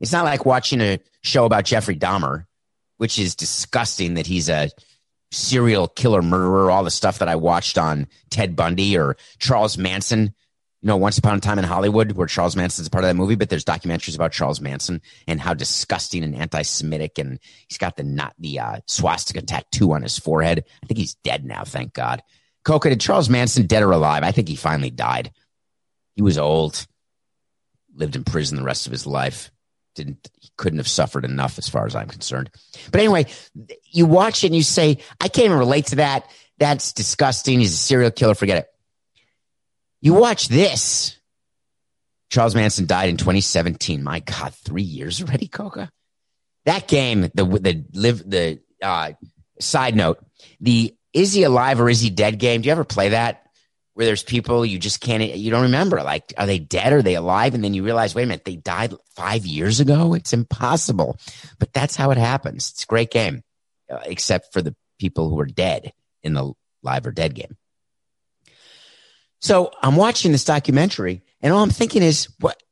[0.00, 2.46] It's not like watching a show about Jeffrey Dahmer,
[2.96, 4.70] which is disgusting that he's a
[5.36, 10.34] serial killer murderer, all the stuff that I watched on Ted Bundy or Charles Manson.
[10.82, 13.16] You know, Once Upon a Time in Hollywood, where Charles Manson's a part of that
[13.16, 17.96] movie, but there's documentaries about Charles Manson and how disgusting and anti-Semitic, and he's got
[17.96, 20.64] the not the uh, swastika tattoo on his forehead.
[20.82, 22.22] I think he's dead now, thank God.
[22.64, 24.22] Coca, did Charles Manson dead or alive?
[24.22, 25.32] I think he finally died.
[26.14, 26.86] He was old,
[27.94, 29.50] lived in prison the rest of his life
[29.96, 32.50] didn't he couldn't have suffered enough as far as I'm concerned.
[32.92, 33.26] But anyway,
[33.90, 36.30] you watch it and you say, I can't even relate to that.
[36.58, 37.58] That's disgusting.
[37.58, 38.34] He's a serial killer.
[38.34, 38.68] Forget it.
[40.00, 41.18] You watch this.
[42.30, 44.02] Charles Manson died in 2017.
[44.02, 45.90] My God, three years already, Coca.
[46.64, 49.12] That game, the the live the uh,
[49.60, 50.18] side note,
[50.60, 52.60] the is he alive or is he dead game?
[52.60, 53.45] Do you ever play that?
[53.96, 56.92] Where there's people you just can't you don't remember like are they dead?
[56.92, 57.54] Are they alive?
[57.54, 60.12] And then you realize wait a minute they died five years ago?
[60.12, 61.16] It's impossible.
[61.58, 62.72] But that's how it happens.
[62.72, 63.42] It's a great game
[63.90, 67.56] uh, except for the people who are dead in the live or dead game.
[69.40, 72.62] So I'm watching this documentary and all I'm thinking is what?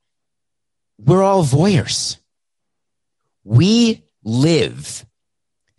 [0.99, 2.19] We're all voyeurs.
[3.45, 5.07] We live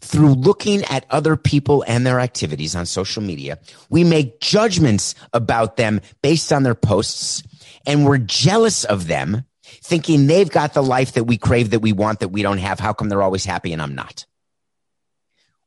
[0.05, 3.59] through looking at other people and their activities on social media.
[3.89, 7.43] We make judgments about them based on their posts
[7.85, 11.91] and we're jealous of them thinking they've got the life that we crave, that we
[11.91, 12.79] want, that we don't have.
[12.79, 14.25] How come they're always happy and I'm not?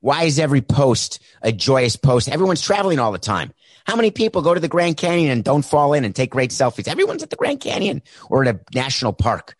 [0.01, 2.29] Why is every post a joyous post?
[2.29, 3.53] Everyone's traveling all the time.
[3.85, 6.51] How many people go to the Grand Canyon and don't fall in and take great
[6.51, 6.87] selfies?
[6.87, 9.57] Everyone's at the Grand Canyon or at a national park.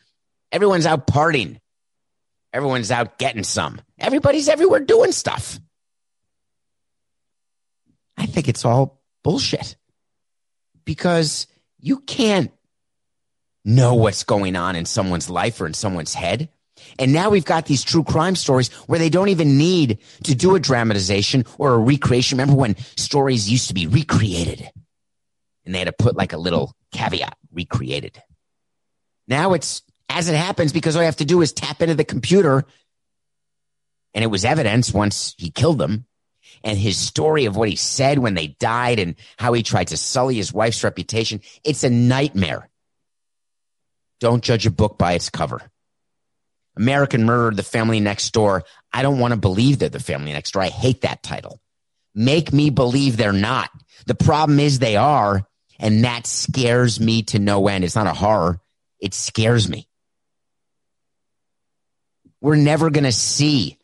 [0.53, 1.59] Everyone's out partying.
[2.59, 3.81] Everyone's out getting some.
[4.01, 5.61] Everybody's everywhere doing stuff.
[8.17, 9.77] I think it's all bullshit
[10.85, 11.47] because
[11.79, 12.51] you can't
[13.65, 16.49] know what's going on in someone's life or in someone's head.
[16.99, 20.57] And now we've got these true crime stories where they don't even need to do
[20.57, 22.39] a dramatization or a recreation.
[22.39, 24.69] Remember when stories used to be recreated
[25.65, 28.21] and they had to put like a little caveat recreated.
[29.29, 32.05] Now it's as it happens because all you have to do is tap into the
[32.05, 32.65] computer
[34.15, 36.07] and it was evidence once he killed them
[36.65, 39.97] and his story of what he said when they died and how he tried to
[39.97, 41.41] sully his wife's reputation.
[41.63, 42.69] It's a nightmare.
[44.21, 45.61] Don't judge a book by its cover.
[46.77, 48.65] American Murder, The Family Next Door.
[48.93, 50.63] I don't want to believe they're the family next door.
[50.63, 51.61] I hate that title.
[52.15, 53.71] Make me believe they're not.
[54.07, 55.43] The problem is they are,
[55.79, 57.85] and that scares me to no end.
[57.85, 58.61] It's not a horror.
[59.01, 59.89] It scares me.
[62.41, 63.79] We're never going to see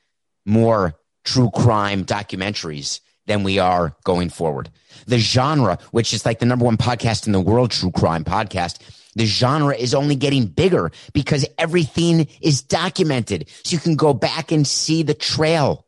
[0.47, 4.71] more true crime documentaries than we are going forward.
[5.07, 8.79] The genre, which is like the number one podcast in the world, true crime podcast,
[9.15, 13.49] the genre is only getting bigger because everything is documented.
[13.63, 15.87] So you can go back and see the trail.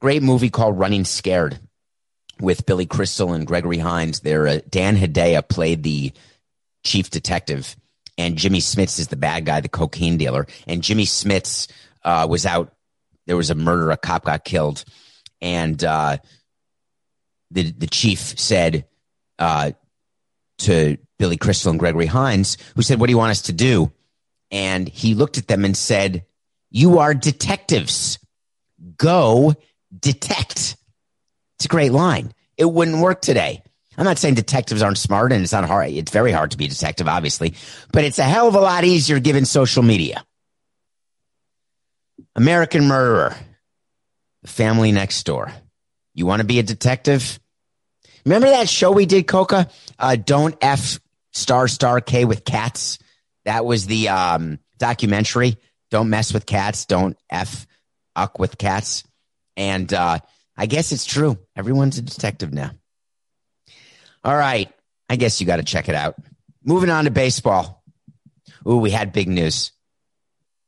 [0.00, 1.60] Great movie called Running Scared
[2.40, 4.20] with Billy Crystal and Gregory Hines.
[4.20, 6.12] There, uh, Dan Hedaya played the
[6.84, 7.76] chief detective,
[8.22, 10.46] and Jimmy Smits is the bad guy, the cocaine dealer.
[10.66, 11.70] And Jimmy Smits
[12.04, 12.72] uh, was out.
[13.26, 13.90] There was a murder.
[13.90, 14.84] A cop got killed,
[15.40, 16.18] and uh,
[17.50, 18.86] the the chief said,
[19.38, 19.72] uh,
[20.58, 23.92] to Billy Crystal and Gregory Hines, who said, What do you want us to do?
[24.50, 26.24] And he looked at them and said,
[26.70, 28.18] You are detectives.
[28.96, 29.54] Go
[29.96, 30.76] detect.
[31.56, 32.32] It's a great line.
[32.56, 33.62] It wouldn't work today.
[33.96, 35.90] I'm not saying detectives aren't smart and it's not hard.
[35.90, 37.54] It's very hard to be a detective, obviously,
[37.92, 40.24] but it's a hell of a lot easier given social media.
[42.34, 43.36] American murderer,
[44.42, 45.52] the family next door.
[46.14, 47.38] You want to be a detective?
[48.24, 49.68] Remember that show we did, Coca?
[49.98, 51.00] Uh, Don't F
[51.32, 52.98] star star K with cats.
[53.44, 55.56] That was the um, documentary.
[55.90, 56.86] Don't mess with cats.
[56.86, 57.66] Don't F
[58.16, 59.04] uck with cats.
[59.56, 60.20] And uh,
[60.56, 61.38] I guess it's true.
[61.56, 62.70] Everyone's a detective now.
[64.24, 64.72] All right.
[65.08, 66.16] I guess you got to check it out.
[66.64, 67.82] Moving on to baseball.
[68.66, 69.72] Ooh, we had big news.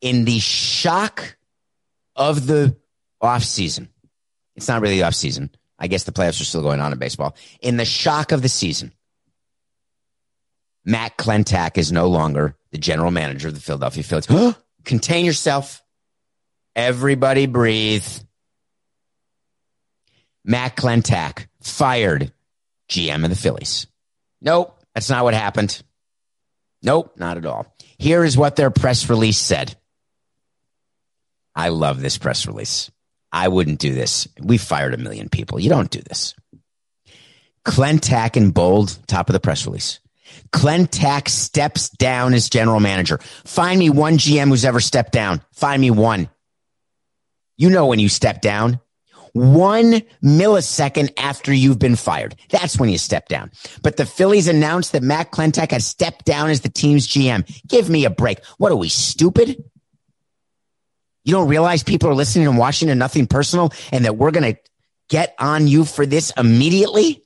[0.00, 1.36] In the shock
[2.16, 2.76] of the
[3.20, 3.88] off season,
[4.56, 5.50] it's not really off season.
[5.78, 7.36] I guess the playoffs are still going on in baseball.
[7.60, 8.92] In the shock of the season,
[10.84, 14.54] Matt Klentak is no longer the general manager of the Philadelphia Phillies.
[14.84, 15.82] Contain yourself.
[16.76, 18.06] Everybody breathe.
[20.44, 22.32] Matt Klentak fired
[22.88, 23.86] GM of the Phillies.
[24.40, 25.82] Nope, that's not what happened.
[26.82, 27.74] Nope, not at all.
[27.98, 29.76] Here is what their press release said.
[31.54, 32.90] I love this press release.
[33.32, 34.28] I wouldn't do this.
[34.40, 35.58] We fired a million people.
[35.58, 36.34] You don't do this.
[37.64, 40.00] Klentak in bold, top of the press release.
[40.52, 43.18] Klentak steps down as general manager.
[43.44, 45.40] Find me one GM who's ever stepped down.
[45.52, 46.28] Find me one.
[47.56, 48.80] You know when you step down.
[49.34, 52.36] One millisecond after you've been fired.
[52.50, 53.50] That's when you step down.
[53.82, 57.44] But the Phillies announced that Matt Klentak has stepped down as the team's GM.
[57.66, 58.44] Give me a break.
[58.58, 59.62] What are we, stupid?
[61.24, 64.54] You don't realize people are listening and watching and nothing personal and that we're going
[64.54, 64.60] to
[65.08, 67.24] get on you for this immediately?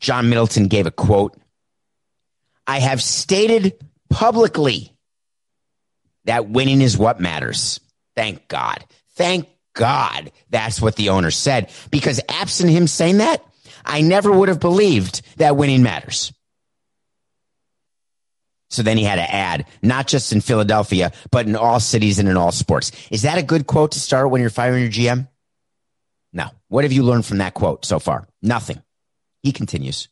[0.00, 1.36] John Middleton gave a quote.
[2.66, 3.74] I have stated
[4.08, 4.96] publicly
[6.30, 7.80] that winning is what matters.
[8.14, 8.84] Thank God.
[9.16, 11.72] Thank God that's what the owner said.
[11.90, 13.44] Because absent him saying that,
[13.84, 16.32] I never would have believed that winning matters.
[18.68, 22.28] So then he had to add, not just in Philadelphia, but in all cities and
[22.28, 22.92] in all sports.
[23.10, 25.26] Is that a good quote to start when you're firing your GM?
[26.32, 26.46] No.
[26.68, 28.28] What have you learned from that quote so far?
[28.40, 28.80] Nothing.
[29.42, 30.08] He continues.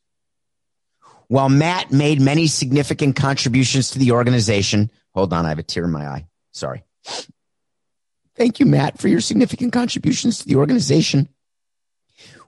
[1.29, 5.85] While Matt made many significant contributions to the organization, hold on, I have a tear
[5.85, 6.27] in my eye.
[6.53, 6.85] Sorry.
[8.37, 11.29] Thank you, Matt, for your significant contributions to the organization.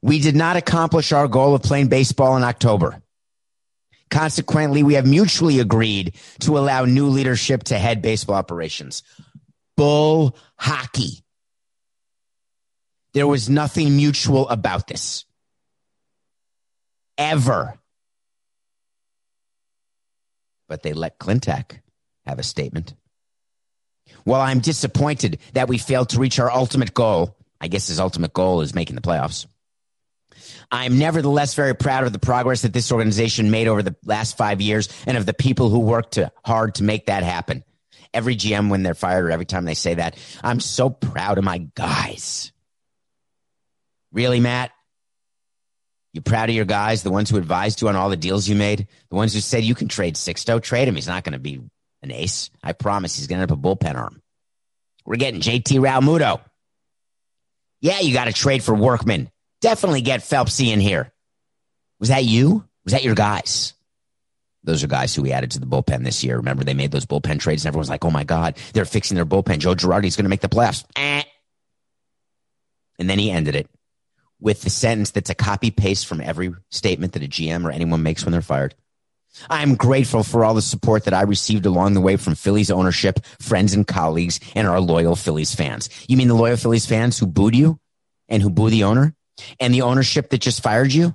[0.02, 3.02] We did not accomplish our goal of playing baseball in October.
[4.08, 9.02] Consequently, we have mutually agreed to allow new leadership to head baseball operations.
[9.76, 11.24] Bull hockey.
[13.12, 15.24] There was nothing mutual about this.
[17.18, 17.78] Ever.
[20.68, 21.80] But they let Klentak
[22.26, 22.94] have a statement.
[24.24, 28.32] While I'm disappointed that we failed to reach our ultimate goal, I guess his ultimate
[28.32, 29.46] goal is making the playoffs.
[30.70, 34.60] I'm nevertheless very proud of the progress that this organization made over the last five
[34.60, 37.64] years and of the people who worked to, hard to make that happen.
[38.12, 41.44] Every GM, when they're fired or every time they say that, I'm so proud of
[41.44, 42.52] my guys.
[44.12, 44.72] Really, Matt?
[46.12, 48.56] You proud of your guys, the ones who advised you on all the deals you
[48.56, 50.96] made, the ones who said you can trade Sixto, trade him.
[50.96, 51.60] He's not going to be
[52.02, 52.50] an ace.
[52.62, 54.22] I promise he's going to up a bullpen arm.
[55.04, 56.40] We're getting JT Realmuto.
[57.80, 59.30] Yeah, you got to trade for Workman.
[59.60, 61.12] Definitely get Phelpsy in here.
[61.98, 62.64] Was that you?
[62.84, 63.74] Was that your guys?
[64.62, 66.36] Those are guys who we added to the bullpen this year.
[66.36, 69.24] Remember, they made those bullpen trades, and everyone's like, oh my God, they're fixing their
[69.24, 69.58] bullpen.
[69.58, 70.84] Joe Girardi's going to make the playoffs.
[70.96, 71.22] Eh.
[72.98, 73.68] And then he ended it
[74.38, 78.02] with the sentence that's a copy paste from every statement that a GM or anyone
[78.02, 78.74] makes when they're fired.
[79.48, 83.24] I'm grateful for all the support that I received along the way from Phillies ownership,
[83.40, 85.88] friends and colleagues, and our loyal Phillies fans.
[86.08, 87.78] You mean the loyal Phillies fans who booed you
[88.28, 89.14] and who boo the owner
[89.58, 91.14] and the ownership that just fired you?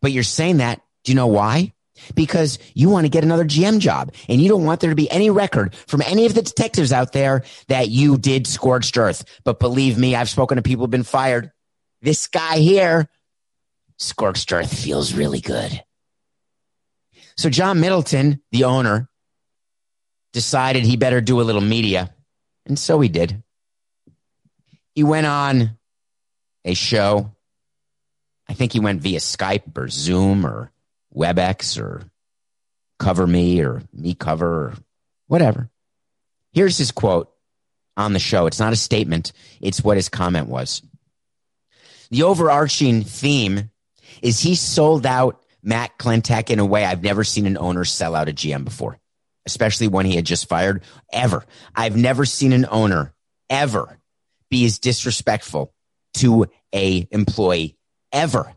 [0.00, 0.80] But you're saying that.
[1.04, 1.72] Do you know why?
[2.14, 5.10] Because you want to get another GM job and you don't want there to be
[5.10, 9.24] any record from any of the detectives out there that you did scorched earth.
[9.44, 11.50] But believe me, I've spoken to people who've been fired.
[12.00, 13.08] This guy here,
[13.98, 15.82] scorched earth feels really good.
[17.38, 19.08] So John Middleton, the owner,
[20.32, 22.12] decided he better do a little media.
[22.66, 23.44] And so he did.
[24.92, 25.78] He went on
[26.64, 27.30] a show.
[28.48, 30.72] I think he went via Skype or Zoom or
[31.14, 32.10] WebEx or
[32.98, 34.74] Cover Me or Me Cover or
[35.28, 35.70] whatever.
[36.52, 37.32] Here's his quote
[37.96, 38.46] on the show.
[38.46, 40.82] It's not a statement, it's what his comment was.
[42.10, 43.70] The overarching theme
[44.22, 48.14] is he sold out Matt Klentak in a way I've never seen an owner sell
[48.14, 48.98] out a GM before,
[49.46, 50.82] especially when he had just fired
[51.12, 51.44] ever.
[51.74, 53.12] I've never seen an owner
[53.50, 53.98] ever
[54.50, 55.72] be as disrespectful
[56.14, 57.76] to a employee
[58.12, 58.52] ever.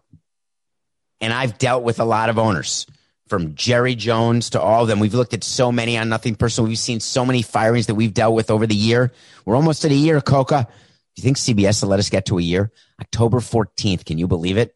[1.19, 2.87] And I've dealt with a lot of owners
[3.27, 4.99] from Jerry Jones to all of them.
[4.99, 6.67] We've looked at so many on nothing personal.
[6.67, 9.11] We've seen so many firings that we've dealt with over the year.
[9.45, 10.67] We're almost at a year, Coca.
[11.15, 12.71] Do you think CBS will let us get to a year?
[12.99, 14.05] October 14th.
[14.05, 14.75] Can you believe it?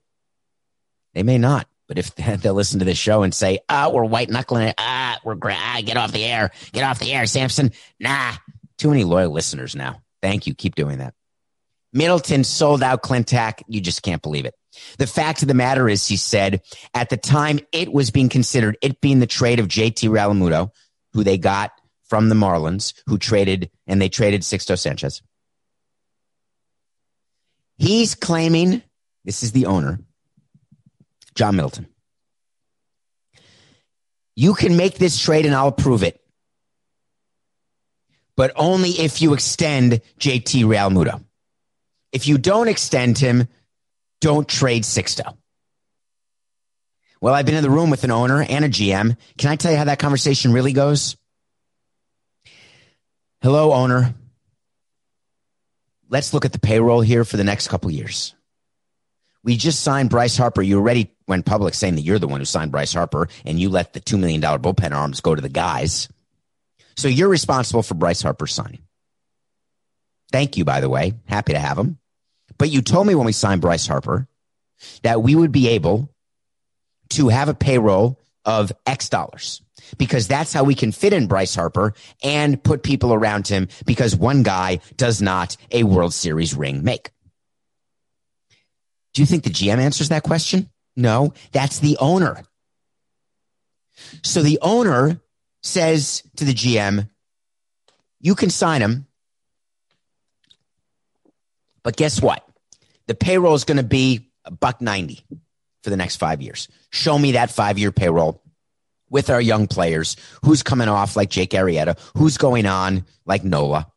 [1.13, 1.67] They may not.
[1.87, 4.75] But if they'll listen to this show and say, "Ah, oh, we're white knuckling it.
[4.77, 8.33] Ah, we're ah, get off the air, get off the air, Samson." Nah,
[8.77, 10.01] too many loyal listeners now.
[10.21, 10.55] Thank you.
[10.55, 11.13] Keep doing that.
[11.93, 13.61] Middleton sold out Klentak.
[13.67, 14.53] You just can't believe it.
[14.97, 16.61] The fact of the matter is, he said,
[16.93, 20.71] at the time it was being considered, it being the trade of JT Realmuto,
[21.13, 21.71] who they got
[22.09, 25.21] from the Marlins, who traded, and they traded Sixto Sanchez.
[27.77, 28.81] He's claiming,
[29.23, 29.99] this is the owner,
[31.35, 31.87] John Middleton.
[34.35, 36.21] You can make this trade and I'll approve it.
[38.35, 41.23] But only if you extend JT Realmuto.
[42.11, 43.47] If you don't extend him,
[44.19, 45.37] don't trade Sixto.
[47.21, 49.17] Well, I've been in the room with an owner and a GM.
[49.37, 51.17] Can I tell you how that conversation really goes?
[53.41, 54.13] Hello, owner.
[56.09, 58.35] Let's look at the payroll here for the next couple years.
[59.45, 60.63] We just signed Bryce Harper.
[60.63, 63.69] You already went public saying that you're the one who signed Bryce Harper and you
[63.69, 66.09] let the $2 million bullpen arms go to the guys.
[66.97, 68.81] So you're responsible for Bryce Harper signing.
[70.31, 71.13] Thank you, by the way.
[71.27, 71.99] Happy to have him.
[72.57, 74.27] But you told me when we signed Bryce Harper
[75.03, 76.09] that we would be able
[77.09, 79.61] to have a payroll of X dollars
[79.99, 81.93] because that's how we can fit in Bryce Harper
[82.23, 87.11] and put people around him because one guy does not a World Series ring make.
[89.15, 90.69] Do you think the GM answers that question?
[90.95, 92.43] No, that's the owner.
[94.23, 95.21] So the owner
[95.63, 97.09] says to the GM,
[98.19, 99.07] you can sign him.
[101.81, 102.45] But guess what?
[103.07, 105.25] The payroll is going to be a buck 90
[105.81, 106.67] for the next five years.
[106.91, 108.41] Show me that five year payroll
[109.09, 110.17] with our young players.
[110.43, 111.97] Who's coming off like Jake Arrieta?
[112.17, 113.87] Who's going on like Nola?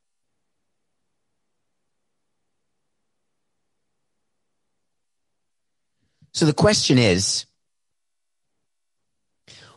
[6.32, 7.46] So the question is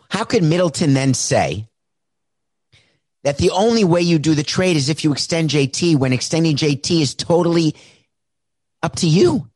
[0.09, 1.67] how could Middleton then say
[3.23, 6.55] that the only way you do the trade is if you extend JT when extending
[6.55, 7.75] JT is totally
[8.81, 9.47] up to you.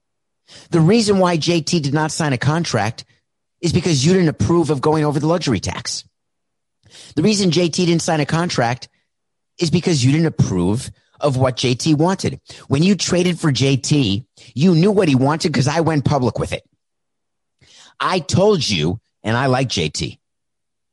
[0.69, 3.05] The reason why JT did not sign a contract
[3.61, 6.03] is because you didn't approve of going over the luxury tax.
[7.15, 8.87] The reason JT didn't sign a contract
[9.59, 12.39] is because you didn't approve of what JT wanted.
[12.67, 16.53] When you traded for JT, you knew what he wanted because I went public with
[16.53, 16.63] it.
[17.99, 20.17] I told you, and I like JT.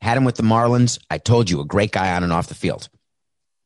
[0.01, 0.99] Had him with the Marlins.
[1.11, 2.89] I told you, a great guy on and off the field.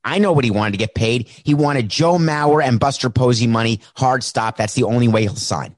[0.05, 1.29] I know what he wanted to get paid.
[1.29, 3.81] He wanted Joe Mauer and Buster Posey money.
[3.97, 4.57] Hard stop.
[4.57, 5.77] That's the only way he'll sign.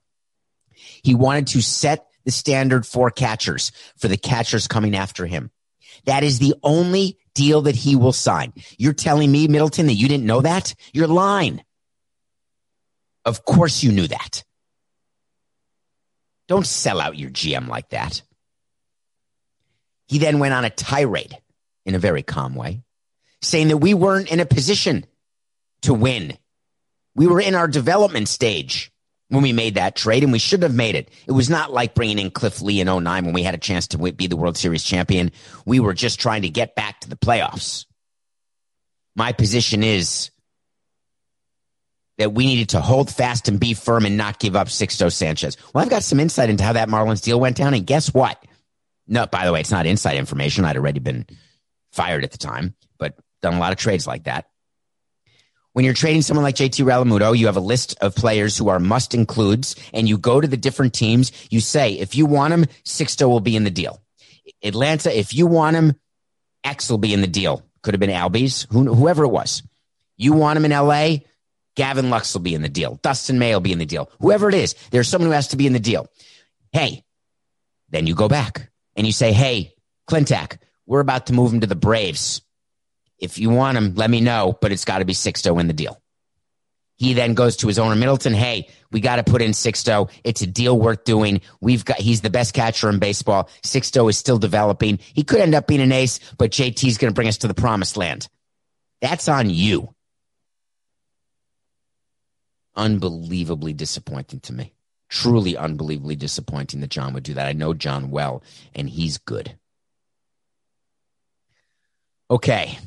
[1.03, 5.51] He wanted to set the standard for catchers for the catchers coming after him.
[6.05, 8.53] That is the only deal that he will sign.
[8.77, 10.75] You're telling me, Middleton, that you didn't know that?
[10.93, 11.63] You're lying.
[13.25, 14.45] Of course you knew that.
[16.49, 18.23] Don't sell out your GM like that.
[20.09, 21.37] He then went on a tirade
[21.85, 22.83] in a very calm way,
[23.43, 25.05] saying that we weren't in a position
[25.83, 26.37] to win.
[27.15, 28.91] We were in our development stage
[29.29, 31.11] when we made that trade, and we shouldn't have made it.
[31.27, 33.87] It was not like bringing in Cliff Lee in 09 when we had a chance
[33.89, 35.31] to be the World Series champion.
[35.67, 37.85] We were just trying to get back to the playoffs.
[39.15, 40.31] My position is
[42.19, 45.57] that we needed to hold fast and be firm and not give up Sixto Sanchez.
[45.73, 48.45] Well, I've got some insight into how that Marlins deal went down, and guess what?
[49.07, 50.65] No, by the way, it's not inside information.
[50.65, 51.27] I'd already been
[51.93, 54.47] fired at the time, but done a lot of trades like that.
[55.73, 58.81] When you're trading someone like JT Realmuto, you have a list of players who are
[58.81, 61.31] must includes, and you go to the different teams.
[61.51, 64.03] You say, if you want him, Sixto will be in the deal.
[64.63, 65.95] Atlanta, if you want him,
[66.65, 67.63] X will be in the deal.
[67.83, 69.63] Could have been Albies, whoever it was.
[70.17, 71.19] You want him in LA,
[71.79, 72.99] Gavin Lux will be in the deal.
[73.03, 74.11] Dustin May will be in the deal.
[74.21, 76.09] Whoever it is, there's someone who has to be in the deal.
[76.73, 77.05] Hey,
[77.91, 79.75] then you go back and you say, Hey,
[80.11, 82.43] Klentak, we're about to move him to the Braves.
[83.17, 85.73] If you want him, let me know, but it's got to be Sixto in the
[85.73, 86.03] deal.
[86.97, 88.35] He then goes to his owner Middleton.
[88.35, 90.11] Hey, we got to put in Sixto.
[90.25, 91.43] It's a deal worth doing.
[91.61, 93.51] We've got, he's the best catcher in baseball.
[93.63, 94.99] Sixto is still developing.
[95.15, 97.55] He could end up being an ace, but JT's going to bring us to the
[97.55, 98.27] promised land.
[99.01, 99.95] That's on you.
[102.79, 104.73] Unbelievably disappointing to me.
[105.11, 107.47] Truly unbelievably disappointing that John would do that.
[107.47, 108.43] I know John well,
[108.75, 109.53] and he's good.
[112.31, 112.79] Okay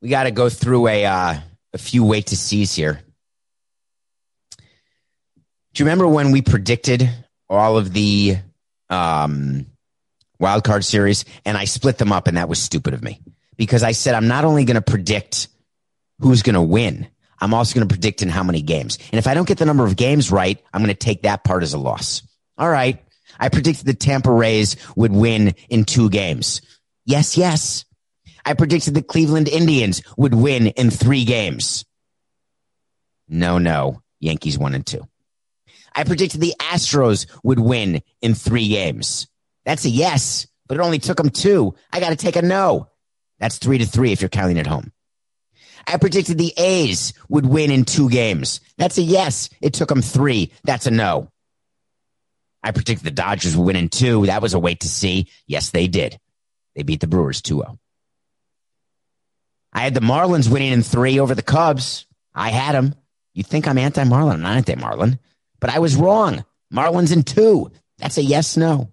[0.00, 1.34] we got to go through a uh,
[1.72, 3.00] a few wait to sees here.
[4.58, 7.10] Do you remember when we predicted
[7.48, 8.36] all of the
[8.88, 9.66] um,
[10.38, 13.20] wild card series and I split them up and that was stupid of me
[13.56, 15.48] because I said I'm not only going to predict
[16.20, 17.08] who's going to win,
[17.40, 18.98] I'm also going to predict in how many games.
[19.12, 21.44] And if I don't get the number of games right, I'm going to take that
[21.44, 22.22] part as a loss.
[22.58, 23.02] All right.
[23.38, 26.62] I predicted the Tampa Rays would win in two games.
[27.04, 27.84] Yes, yes.
[28.44, 31.84] I predicted the Cleveland Indians would win in three games.
[33.28, 34.02] No, no.
[34.20, 35.06] Yankees one and two.
[35.94, 39.26] I predicted the Astros would win in three games.
[39.64, 41.74] That's a yes, but it only took them two.
[41.92, 42.88] I got to take a no.
[43.38, 44.92] That's three to three if you're counting at home.
[45.86, 48.60] I predicted the A's would win in two games.
[48.76, 49.48] That's a yes.
[49.60, 50.52] It took them three.
[50.64, 51.30] That's a no.
[52.62, 54.26] I predicted the Dodgers would win in two.
[54.26, 55.28] That was a wait to see.
[55.46, 56.18] Yes, they did.
[56.74, 57.78] They beat the Brewers 2 0.
[59.72, 62.06] I had the Marlins winning in three over the Cubs.
[62.34, 62.94] I had them.
[63.34, 64.36] You think I'm anti Marlin?
[64.36, 65.18] I'm not anti Marlin,
[65.60, 66.44] but I was wrong.
[66.72, 67.70] Marlins in two.
[67.98, 68.92] That's a yes, no.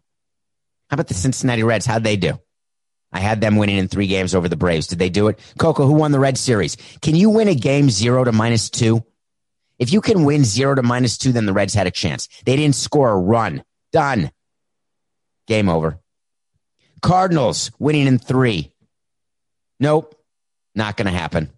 [0.89, 1.86] How about the Cincinnati Reds?
[1.86, 2.39] How'd they do?
[3.14, 4.88] I had them winning in three games over the Braves.
[4.88, 5.39] Did they do it?
[5.59, 6.76] Coco, who won the Red Series?
[7.01, 9.03] Can you win a game zero to minus two?
[9.78, 12.28] If you can win zero to minus two, then the Reds had a chance.
[12.45, 13.64] They didn't score a run.
[13.91, 14.32] Done.
[15.47, 15.99] Game over.
[17.01, 18.72] Cardinals winning in three.
[19.80, 20.16] Nope.
[20.74, 21.49] Not going to happen.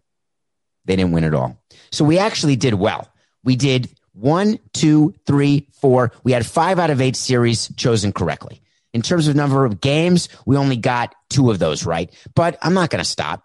[0.86, 1.58] They didn't win at all.
[1.92, 3.10] So we actually did well.
[3.44, 6.12] We did one, two, three, four.
[6.24, 8.62] We had five out of eight series chosen correctly.
[8.96, 12.16] In terms of number of games, we only got two of those right.
[12.34, 13.44] But I'm not going to stop.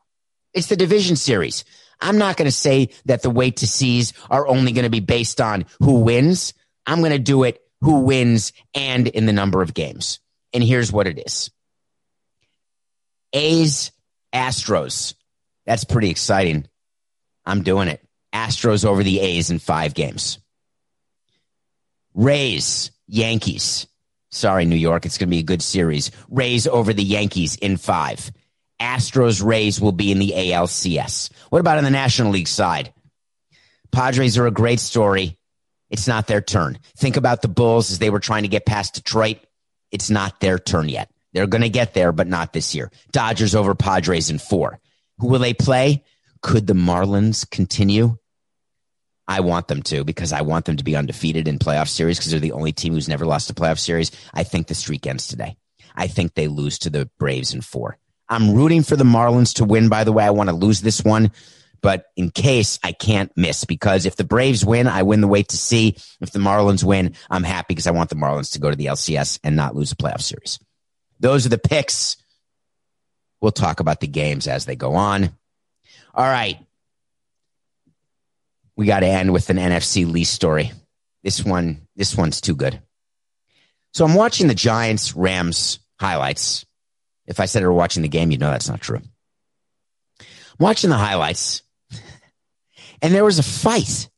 [0.55, 1.64] It's the division series.
[2.01, 5.01] I'm not going to say that the wait to sees are only going to be
[5.01, 6.55] based on who wins.
[6.86, 10.20] I'm going to do it who wins and in the number of games.
[10.55, 11.51] And here's what it is
[13.32, 13.90] A's,
[14.32, 15.14] Astros.
[15.66, 16.68] That's pretty exciting.
[17.44, 18.07] I'm doing it.
[18.32, 20.38] Astros over the A's in five games.
[22.14, 23.88] Rays, Yankees.
[24.31, 25.07] Sorry, New York.
[25.07, 26.11] It's going to be a good series.
[26.28, 28.31] Rays over the Yankees in five.
[28.81, 31.31] Astros Rays will be in the ALCS.
[31.51, 32.93] What about on the National League side?
[33.93, 35.37] Padres are a great story.
[35.91, 36.78] It's not their turn.
[36.97, 39.39] Think about the Bulls as they were trying to get past Detroit.
[39.91, 41.11] It's not their turn yet.
[41.33, 42.91] They're going to get there, but not this year.
[43.11, 44.78] Dodgers over Padres in four.
[45.18, 46.05] Who will they play?
[46.43, 48.16] Could the Marlins continue?
[49.31, 52.33] I want them to because I want them to be undefeated in playoff series because
[52.33, 54.11] they're the only team who's never lost a playoff series.
[54.35, 55.57] I think the streak ends today.
[55.95, 57.97] I think they lose to the Braves in four.
[58.28, 60.24] I'm rooting for the Marlins to win, by the way.
[60.24, 61.31] I want to lose this one,
[61.81, 65.51] but in case I can't miss because if the Braves win, I win the wait
[65.51, 65.97] to see.
[66.20, 68.87] If the Marlins win, I'm happy because I want the Marlins to go to the
[68.87, 70.59] LCS and not lose a playoff series.
[71.20, 72.16] Those are the picks.
[73.41, 75.31] We'll talk about the games as they go on.
[76.14, 76.59] All right.
[78.81, 80.72] We got to end with an NFC Least story.
[81.22, 82.81] This one, this one's too good.
[83.93, 86.64] So I'm watching the Giants Rams highlights.
[87.26, 89.03] If I said I were watching the game, you know that's not true.
[90.18, 90.26] I'm
[90.59, 91.62] watching the highlights,
[93.03, 94.09] and there was a fight.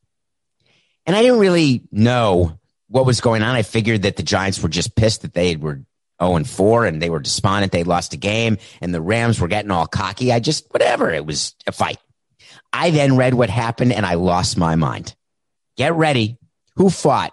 [1.07, 2.57] And I didn't really know
[2.87, 3.57] what was going on.
[3.57, 5.83] I figured that the Giants were just pissed that they were
[6.23, 7.73] 0 and 4 and they were despondent.
[7.73, 10.33] They lost a game and the Rams were getting all cocky.
[10.33, 11.11] I just, whatever.
[11.11, 11.99] It was a fight.
[12.73, 15.15] I then read what happened and I lost my mind.
[15.77, 16.39] Get ready.
[16.77, 17.33] Who fought?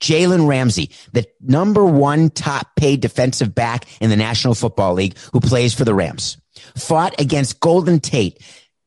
[0.00, 5.40] Jalen Ramsey, the number one top paid defensive back in the National Football League who
[5.40, 6.38] plays for the Rams,
[6.74, 8.42] fought against Golden Tate,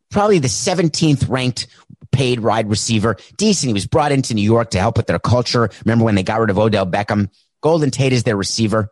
[0.09, 1.67] probably the 17th ranked
[2.11, 3.17] paid wide receiver.
[3.37, 3.67] Decent.
[3.67, 5.69] He was brought into New York to help with their culture.
[5.85, 7.29] Remember when they got rid of Odell Beckham?
[7.61, 8.89] Golden Tate is their receiver.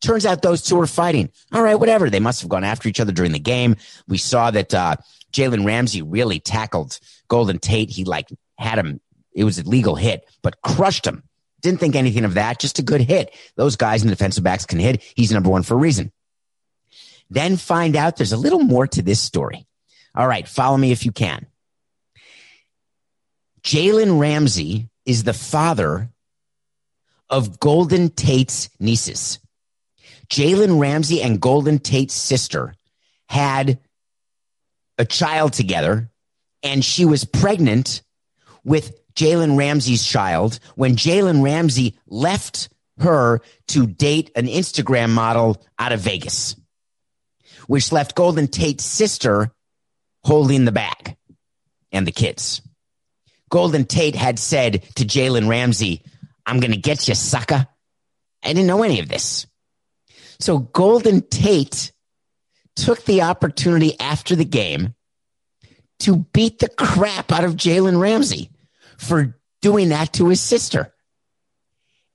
[0.00, 1.30] Turns out those two were fighting.
[1.52, 2.10] All right, whatever.
[2.10, 3.76] They must have gone after each other during the game.
[4.08, 4.96] We saw that uh,
[5.32, 7.90] Jalen Ramsey really tackled Golden Tate.
[7.90, 8.28] He like
[8.58, 9.00] had him.
[9.32, 11.22] It was a legal hit, but crushed him.
[11.62, 12.58] Didn't think anything of that.
[12.58, 13.34] Just a good hit.
[13.56, 15.02] Those guys in the defensive backs can hit.
[15.14, 16.12] He's number one for a reason.
[17.30, 19.66] Then find out there's a little more to this story.
[20.14, 21.46] All right, follow me if you can.
[23.62, 26.10] Jalen Ramsey is the father
[27.30, 29.38] of Golden Tate's nieces.
[30.28, 32.74] Jalen Ramsey and Golden Tate's sister
[33.28, 33.78] had
[35.02, 36.08] a child together,
[36.62, 38.02] and she was pregnant
[38.64, 42.68] with Jalen Ramsey's child when Jalen Ramsey left
[43.00, 46.54] her to date an Instagram model out of Vegas,
[47.66, 49.52] which left Golden Tate's sister
[50.22, 51.16] holding the bag
[51.90, 52.62] and the kids.
[53.50, 56.04] Golden Tate had said to Jalen Ramsey,
[56.46, 57.66] I'm going to get you, sucker.
[58.44, 59.46] I didn't know any of this.
[60.38, 61.92] So Golden Tate
[62.76, 64.94] took the opportunity after the game
[66.00, 68.50] to beat the crap out of Jalen Ramsey
[68.98, 70.92] for doing that to his sister.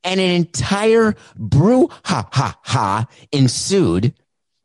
[0.04, 4.14] And an entire brew ha ha ensued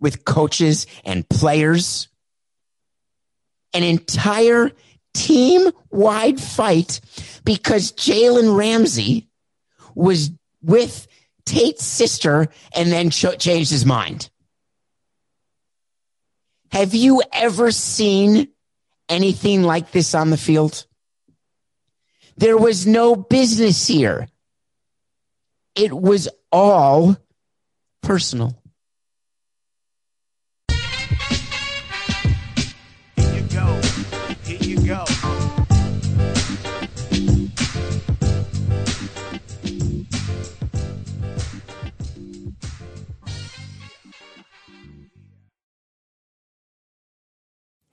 [0.01, 2.09] with coaches and players.
[3.73, 4.73] An entire
[5.15, 7.01] team wide fight
[7.45, 9.29] because Jalen Ramsey
[9.95, 10.31] was
[10.63, 11.07] with
[11.45, 14.31] Tate's sister and then ch- changed his mind.
[16.73, 18.49] Have you ever seen
[19.07, 20.87] anything like this on the field?
[22.39, 24.27] There was no business here.
[25.75, 27.19] It was all
[28.03, 28.62] personal.